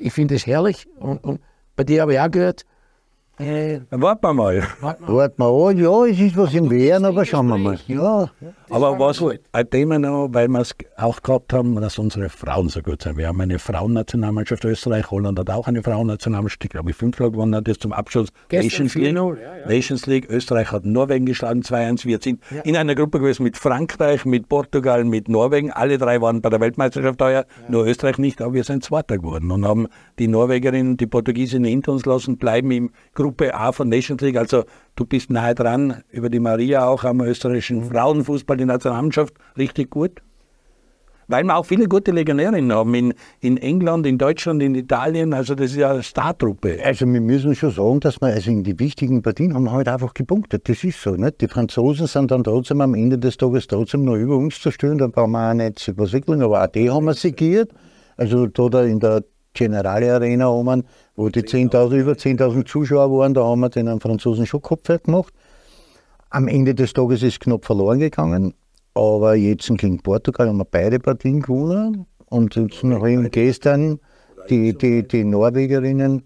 [0.00, 0.86] Ich finde es herrlich.
[0.98, 1.40] Und, und
[1.76, 2.64] bei dir habe ich auch gehört,
[3.38, 4.62] äh, warten wir mal.
[4.80, 7.78] Warten wir an, ja, es ist was im Wehren, aber schauen wir mal.
[7.88, 8.30] Ja,
[8.74, 9.22] Aber was
[9.52, 13.16] ein Thema noch, weil wir es auch gehabt haben, dass unsere Frauen so gut sind.
[13.16, 17.54] Wir haben eine Frauennationalmannschaft Österreich, Holland hat auch eine Frauennationalmannschaft, ich glaube ich fünfmal gewonnen
[17.54, 19.14] hat, das zum Abschluss Nations League.
[19.14, 19.66] Ja, ja.
[19.68, 20.28] Nations League.
[20.28, 22.04] Österreich hat Norwegen geschlagen, 2-1.
[22.04, 22.62] Wir sind ja.
[22.62, 25.70] in einer Gruppe gewesen mit Frankreich, mit Portugal, mit Norwegen.
[25.70, 29.52] Alle drei waren bei der Weltmeisterschaft heuer, nur Österreich nicht, aber wir sind Zweiter geworden
[29.52, 29.86] und haben
[30.18, 34.36] die Norwegerinnen, die Portugiesinnen hinter uns lassen, bleiben in Gruppe A von Nations League.
[34.36, 34.64] Also
[34.96, 40.22] du bist nahe dran, über die Maria auch am österreichischen Frauenfußball, die Nationalmannschaft, richtig gut.
[41.26, 45.32] Weil wir auch viele gute Legionärinnen haben in, in England, in Deutschland, in Italien.
[45.32, 46.78] Also das ist ja eine Startruppe.
[46.84, 50.12] Also wir müssen schon sagen, dass wir also in die wichtigen Partien haben halt einfach
[50.12, 50.68] gepunktet.
[50.68, 51.12] Das ist so.
[51.12, 51.40] Nicht?
[51.40, 54.98] Die Franzosen sind dann trotzdem am Ende des Tages trotzdem noch über uns zu stehen.
[54.98, 57.70] Da brauchen wir auch nicht überwickeln, aber auch die haben wir segiert.
[58.18, 59.24] Also da in der
[59.54, 60.84] Generale Arena oben,
[61.16, 65.32] wo die 10 über 10.000 Zuschauer waren, da haben wir den Franzosen schon Kopf gemacht.
[66.30, 68.54] Am Ende des Tages ist knapp verloren gegangen.
[68.94, 72.06] Aber jetzt gegen Portugal haben wir beide Partien gewonnen.
[72.26, 74.00] Und jetzt noch gestern
[74.50, 76.24] die, die, die Norwegerinnen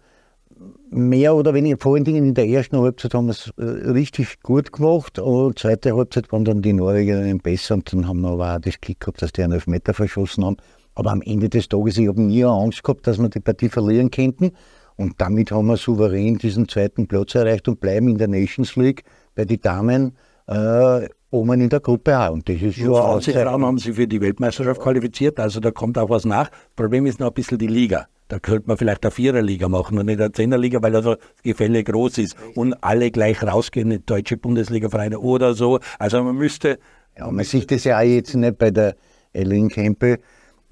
[0.91, 4.43] mehr oder weniger, vor allen Dingen in der ersten Halbzeit haben wir es äh, richtig
[4.43, 8.57] gut gemacht und zweite Halbzeit waren dann die Norwegerinnen besser und dann haben wir aber
[8.57, 10.57] auch das Glück gehabt, dass die einen Elfmeter verschossen haben.
[10.99, 14.11] Aber am Ende des Tages, ich habe nie Angst gehabt, dass wir die Partie verlieren
[14.11, 14.51] könnten
[14.97, 19.05] und damit haben wir souverän diesen zweiten Platz erreicht und bleiben in der Nations League
[19.37, 20.17] bei den Damen
[20.49, 22.33] äh, oben in der Gruppe auch.
[22.33, 25.99] Und das ist schon 20 Frauen haben sich für die Weltmeisterschaft qualifiziert, also da kommt
[25.99, 26.51] auch was nach.
[26.75, 28.09] Problem ist noch ein bisschen die Liga.
[28.27, 31.85] Da könnte man vielleicht eine Viererliga machen und nicht eine Zehnerliga, weil also das Gefälle
[31.85, 35.79] groß ist und alle gleich rausgehen in deutsche Bundesliga-Vereine oder so.
[36.01, 36.81] Also man müsste.
[37.17, 38.97] Ja, man sieht das ja auch jetzt nicht bei der
[39.33, 40.19] Ellen Kempel,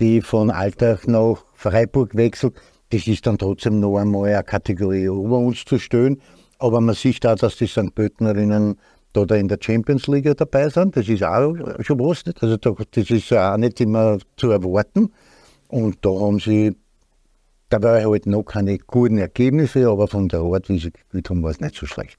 [0.01, 2.55] die von Alltag nach Freiburg wechselt.
[2.91, 6.21] Das ist dann trotzdem noch einmal eine Kategorie über uns zu stellen.
[6.59, 7.95] Aber man sieht auch, dass die St.
[7.95, 8.79] Pöttnerinnen
[9.13, 10.97] da in der Champions League dabei sind.
[10.97, 12.23] Das ist auch schon was.
[12.41, 15.13] Also das ist auch nicht immer zu erwarten.
[15.69, 16.77] Und da haben sie,
[17.71, 21.43] da war halt noch keine guten Ergebnisse, aber von der Art, wie sie gespielt haben,
[21.43, 22.19] war es nicht so schlecht.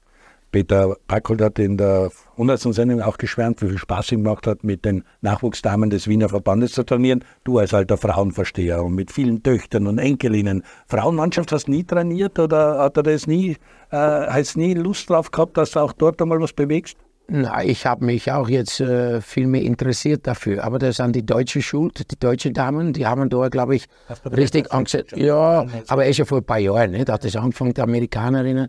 [0.50, 2.60] Peter Packold hat in der 100.
[2.74, 6.72] Sendung auch geschwärmt, wie viel Spaß ihm gemacht hat, mit den Nachwuchsdamen des Wiener Verbandes
[6.72, 7.24] zu trainieren.
[7.44, 10.62] Du als alter Frauenversteher und mit vielen Töchtern und Enkelinnen.
[10.86, 13.56] Frauenmannschaft hast du nie trainiert oder hat er das nie,
[13.90, 16.96] äh, hast nie Lust drauf gehabt, dass du auch dort einmal was bewegst?
[17.30, 20.64] Na, ich habe mich auch jetzt äh, viel mehr interessiert dafür.
[20.64, 23.84] Aber das sind die deutsche Schuld, die deutschen Damen, die haben da, glaube ich,
[24.24, 25.14] richtig angesetzt.
[25.14, 27.10] Ja, aber ist ja vor ein paar Jahren, nicht?
[27.10, 28.68] hat das angefangen, die Amerikanerinnen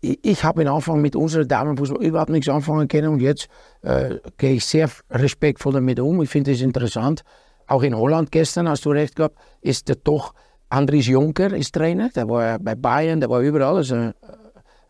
[0.00, 3.48] ich, ich habe am Anfang mit unserer Damenfußball überhaupt nichts anfangen können und jetzt
[3.82, 6.22] äh, gehe ich sehr respektvoll damit um.
[6.22, 7.22] Ich finde es interessant.
[7.66, 10.34] Auch in Holland gestern, hast du recht gehabt, ist der doch
[10.68, 12.10] Andries Jonker ist Trainer.
[12.10, 13.76] Der war bei Bayern, der war überall.
[13.76, 14.14] Also ein,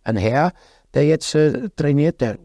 [0.04, 0.52] ein Herr,
[0.94, 2.20] der jetzt äh, trainiert.
[2.20, 2.38] Der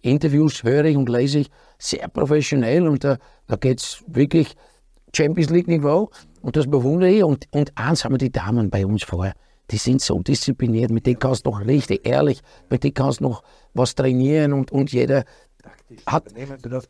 [0.00, 4.54] Interviews höre ich und lese ich sehr professionell und da, da geht es wirklich
[5.14, 6.10] Champions League Niveau
[6.40, 7.24] und das bewundere ich.
[7.24, 9.34] Und, und eins haben die Damen bei uns vorher
[9.70, 13.24] die sind so diszipliniert, mit denen kannst du noch richtig ehrlich, mit denen kannst du
[13.24, 13.42] noch
[13.72, 15.24] was trainieren und, und jeder
[16.06, 16.24] hat,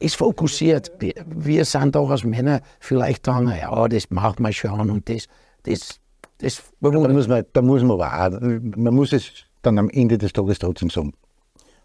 [0.00, 0.92] ist fokussiert.
[1.26, 5.26] Wir sind auch als Männer vielleicht sagen, ja, das macht man schon und das,
[5.62, 6.00] das,
[6.38, 9.30] das da muss man, da muss man auch, man muss es
[9.62, 11.12] dann am Ende des Tages trotzdem sagen.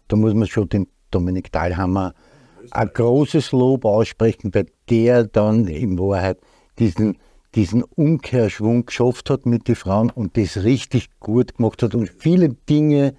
[0.08, 2.14] Da muss man schon den Dominik Dahlhammer
[2.72, 6.38] ein großes Lob aussprechen, bei der dann in Wahrheit
[6.78, 7.18] diesen
[7.54, 12.50] diesen Umkehrschwung geschafft hat mit den Frauen und das richtig gut gemacht hat und viele
[12.68, 13.14] Dinge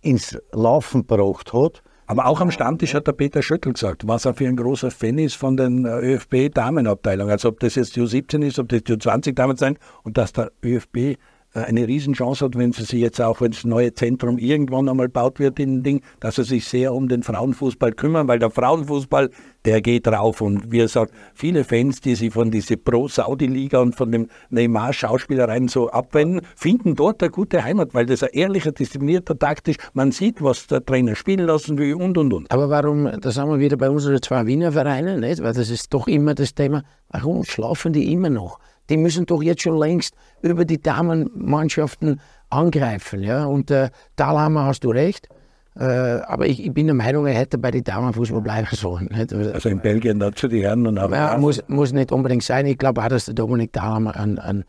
[0.00, 1.82] ins Laufen gebracht hat.
[2.06, 5.18] Aber auch am Stammtisch hat der Peter Schöttl gesagt, was er für ein großer Fan
[5.18, 7.30] ist von den äh, ÖFB-Damenabteilungen.
[7.30, 10.52] Also ob das jetzt die U17 ist, ob das die U20-Damen sein und dass der
[10.64, 11.16] ÖFB
[11.54, 15.38] eine Riesenchance hat, wenn sie sich jetzt auch, wenn das neue Zentrum irgendwann einmal baut
[15.38, 19.30] wird in Ding, dass sie sich sehr um den Frauenfußball kümmern, weil der Frauenfußball,
[19.64, 20.40] der geht rauf.
[20.40, 25.68] Und wie er sagt, viele Fans, die sich von dieser Pro-Saudi-Liga und von dem Neymar-Schauspielereien
[25.68, 30.42] so abwenden, finden dort eine gute Heimat, weil das ein ehrlicher, disziplinierter, taktisch, man sieht,
[30.42, 32.50] was der Trainer spielen lassen will und und und.
[32.50, 35.42] Aber warum, da sind wir wieder bei unseren zwei Wiener Vereinen, nicht?
[35.42, 38.58] weil das ist doch immer das Thema, warum schlafen die immer noch?
[38.90, 42.20] Die müssen doch jetzt schon längst über die Damenmannschaften
[42.50, 43.22] angreifen.
[43.22, 43.46] Ja?
[43.46, 45.28] Und äh, Dahlhammer hast du recht.
[45.74, 49.08] Äh, aber ich, ich, bin der Meinung, er hätte bei den Damenfußball bleiben sollen.
[49.12, 49.32] Nicht?
[49.32, 51.10] Also in Belgien dazu die Herren und auch.
[51.10, 52.66] Ja, muss, muss nicht unbedingt sein.
[52.66, 54.64] Ich glaube auch, dass der Dominik Dahlhammer ein, ein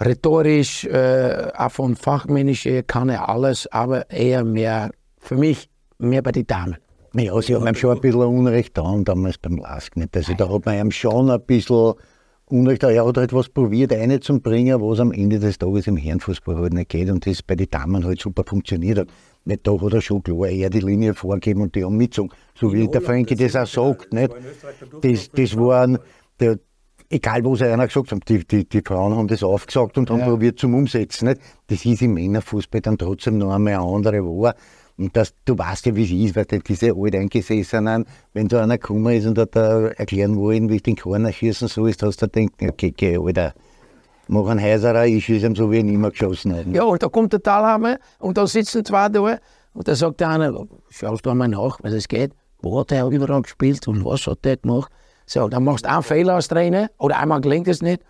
[0.00, 6.32] rhetorisch, äh, auch von fachmännisch kann er alles, aber eher mehr, für mich, mehr bei
[6.32, 6.76] den Damen.
[7.14, 9.96] Ja, sie haben ihm schon ein bisschen Unrecht getan damals beim Lask.
[9.96, 10.14] Nicht?
[10.16, 11.94] Also da hat man ihm schon ein bisschen
[12.48, 15.96] Unrecht, er hat halt was probiert, eine zum bringen, was am Ende des Tages im
[15.96, 19.08] Herrenfußball halt nicht geht und das bei den Damen halt super funktioniert hat.
[19.44, 22.30] Nicht da hat er schon klar eher die Linie vorgeben und die haben mitgezogen.
[22.54, 24.12] So wie der Frankie das, auch sagt.
[24.12, 24.32] Nicht?
[25.02, 25.98] Das, das waren,
[26.38, 26.60] der,
[27.10, 30.26] egal was einer gesagt hat, die, die, die Frauen haben das aufgesagt und haben ja.
[30.26, 31.26] probiert zum Umsetzen.
[31.26, 31.40] Nicht?
[31.66, 34.54] Das ist im Männerfußball dann trotzdem noch einmal eine andere war.
[34.98, 39.14] Und das, du weißt ja, wie es ist, weil diese Alteingesessenen, wenn da einer gekommen
[39.14, 39.44] ist und da
[39.88, 43.52] erklären wollen, wie ich den Korner schießen soll, ist, hast du denkt, okay, okay, Alter,
[44.28, 46.70] mach einen Heiserer, ich schieße ihm so, wie ich ihn immer geschossen habe.
[46.70, 49.38] Ja, und da kommt der Talhammer und da sitzen zwei da
[49.74, 52.32] und da sagt der eine, schaust du einmal nach, was es geht,
[52.62, 54.90] wo hat er überall gespielt und was hat der gemacht.
[55.26, 58.02] So, dann machst du einen Fehler als Trainer oder einmal gelingt es nicht,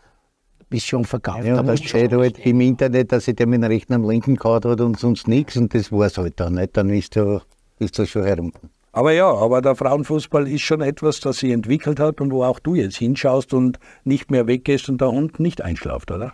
[0.68, 1.44] bist schon verkauft.
[1.44, 4.64] Ja, da steht halt im Internet, dass sich der mit dem rechten am linken gehauen
[4.64, 6.76] hat und sonst nichts und das war es halt dann nicht.
[6.76, 7.40] Dann ist du,
[7.78, 8.52] ist das schon herum.
[8.92, 12.58] Aber ja, aber der Frauenfußball ist schon etwas, das sich entwickelt hat und wo auch
[12.58, 16.32] du jetzt hinschaust und nicht mehr weggehst und der Hund nicht einschlaft, oder?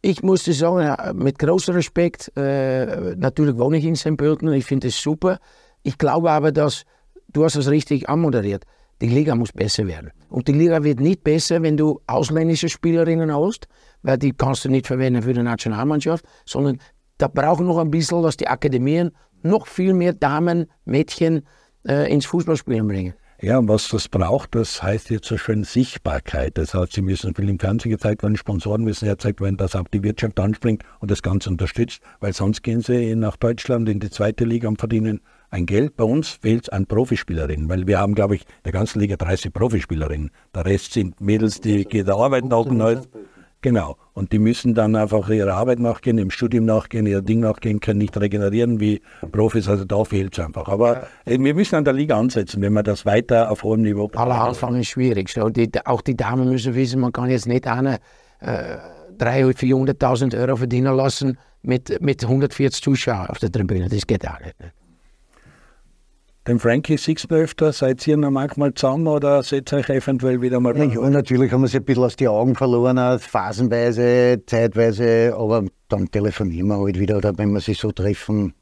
[0.00, 4.16] Ich muss dir sagen, mit großem Respekt, äh, natürlich wohne ich in St.
[4.16, 5.38] Pölten und ich finde es super.
[5.82, 6.84] Ich glaube aber, dass
[7.32, 8.64] du hast es richtig anmoderiert.
[9.00, 10.12] Die Liga muss besser werden.
[10.28, 13.68] Und die Liga wird nicht besser, wenn du ausländische Spielerinnen hast,
[14.02, 16.78] weil die kannst du nicht verwenden für die Nationalmannschaft, sondern
[17.18, 19.10] da brauchen noch ein bisschen, dass die Akademien
[19.42, 21.42] noch viel mehr Damen, Mädchen
[21.86, 23.14] äh, ins Fußballspielen bringen.
[23.40, 26.56] Ja, und was das braucht, das heißt jetzt so schön Sichtbarkeit.
[26.56, 29.86] Das heißt, sie müssen viel im Fernsehen gezeigt werden, Sponsoren müssen gezeigt werden, dass auch
[29.92, 34.08] die Wirtschaft anspringt und das Ganze unterstützt, weil sonst gehen sie nach Deutschland in die
[34.08, 35.20] zweite Liga und verdienen
[35.54, 35.96] ein Geld.
[35.96, 39.16] Bei uns fehlt es an Profispielerinnen, weil wir haben, glaube ich, in der ganzen Liga
[39.16, 40.30] 30 Profispielerinnen.
[40.54, 43.08] Der Rest sind Mädels, die gehen der Arbeit nach und halt.
[43.62, 43.96] Genau.
[44.12, 47.98] Und die müssen dann einfach ihrer Arbeit nachgehen, im Studium nachgehen, ihr Ding nachgehen, können
[47.98, 49.00] nicht regenerieren wie
[49.32, 49.68] Profis.
[49.68, 50.68] Also da fehlt es einfach.
[50.68, 51.42] Aber ja.
[51.42, 54.78] wir müssen an der Liga ansetzen, wenn wir das weiter auf hohem Niveau Aller Anfang
[54.78, 55.34] ist schwierig.
[55.38, 58.00] Und die, auch die Damen müssen wissen, man kann jetzt nicht eine
[58.40, 58.76] äh,
[59.18, 63.88] 300.000, 400.000 Euro verdienen lassen mit, mit 140 Zuschauern auf der Tribüne.
[63.88, 64.56] Das geht auch nicht.
[66.46, 70.42] Den Frankie siehst du öfter, seid ihr noch manchmal zusammen oder seht ihr euch eventuell
[70.42, 70.76] wieder mal?
[70.76, 75.64] Ja, ja, natürlich haben wir sie ein bisschen aus den Augen verloren, phasenweise, zeitweise, aber
[75.88, 78.52] dann telefonieren wir halt wieder oder wenn wir sie so treffen,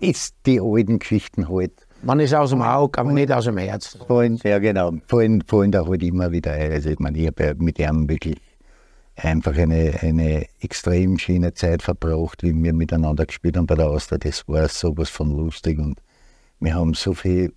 [0.00, 1.86] ist die alten Geschichten halt.
[2.02, 3.98] Man ist aus dem Auge, aber nicht aus dem Herz.
[4.08, 6.72] Fallen, ja genau, fallen, fallen da halt immer wieder ein.
[6.72, 8.38] Also ich meine, ich habe mit ihm wirklich
[9.14, 14.16] einfach eine, eine extrem schöne Zeit verbracht, wie wir miteinander gespielt haben bei der Austria.
[14.16, 16.00] Das war sowas von lustig und
[16.62, 17.52] wir haben so viel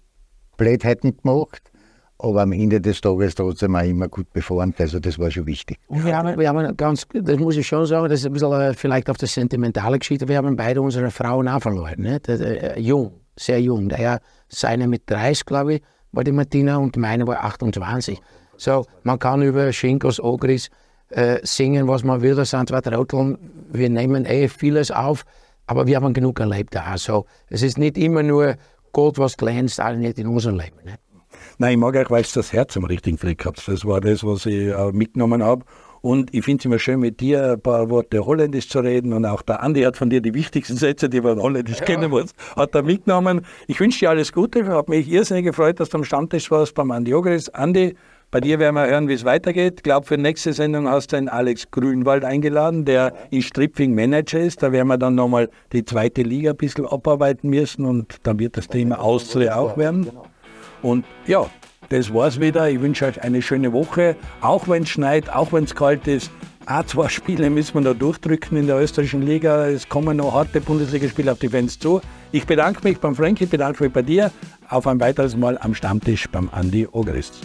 [0.58, 1.72] Blödheiten gemacht,
[2.18, 4.80] aber am Ende des Tages trotzdem auch immer gut beformt.
[4.80, 5.78] Also das war schon wichtig.
[5.90, 8.74] Wir haben, wir haben ganz, das muss ich schon sagen, das ist ein bisschen äh,
[8.74, 12.02] vielleicht auf der sentimentale Geschichte, wir haben beide unsere Frauen auch verloren.
[12.02, 12.20] Ne?
[12.22, 13.90] Das, äh, jung, sehr jung.
[13.90, 15.82] Der, seine mit 30, glaube ich,
[16.12, 18.20] war die Martina und meine war 28.
[18.58, 20.70] So, man kann über Schinkos, Ogris
[21.10, 23.38] äh, singen, was man will, das sind zwei Trotteln.
[23.72, 25.26] Wir nehmen eh vieles auf,
[25.68, 26.76] aber wir haben genug erlebt.
[26.78, 28.56] Also, es ist nicht immer nur
[28.96, 30.78] Gott, was glänzt, auch nicht in unserem Leben.
[30.86, 30.96] Ne?
[31.58, 33.62] Nein, ich mag euch, weil es das Herz am richtigen Fleck hat.
[33.68, 35.66] Das war das, was ich auch mitgenommen habe.
[36.00, 39.12] Und ich finde es immer schön, mit dir ein paar Worte Holländisch zu reden.
[39.12, 41.86] Und auch der Andi hat von dir die wichtigsten Sätze, die man Holländisch ja.
[41.86, 43.46] kennen muss, hat er mitgenommen.
[43.68, 44.60] Ich wünsche dir alles Gute.
[44.60, 47.50] Ich habe mich irrsinnig gefreut, dass du am Stammtisch warst beim Andi Ogris.
[47.50, 47.98] Andi,
[48.36, 49.76] bei dir werden wir hören, wie es weitergeht.
[49.78, 53.96] Ich glaube, für die nächste Sendung hast du den Alex Grünwald eingeladen, der in Stripfing
[53.96, 54.62] Manager ist.
[54.62, 58.58] Da werden wir dann nochmal die zweite Liga ein bisschen abarbeiten müssen und dann wird
[58.58, 60.10] das Thema Austria auch werden.
[60.82, 61.46] Und ja,
[61.88, 62.70] das war's wieder.
[62.70, 64.18] Ich wünsche euch eine schöne Woche.
[64.42, 66.30] Auch wenn es schneit, auch wenn es kalt ist.
[66.66, 69.68] Auch zwei Spiele müssen wir noch durchdrücken in der österreichischen Liga.
[69.68, 72.02] Es kommen noch harte Bundesligaspiele auf die Fans zu.
[72.34, 74.30] Ich bedanke mich beim Frankie, bedanke mich bei dir.
[74.68, 77.36] Auf ein weiteres Mal am Stammtisch beim Andi Ogerist.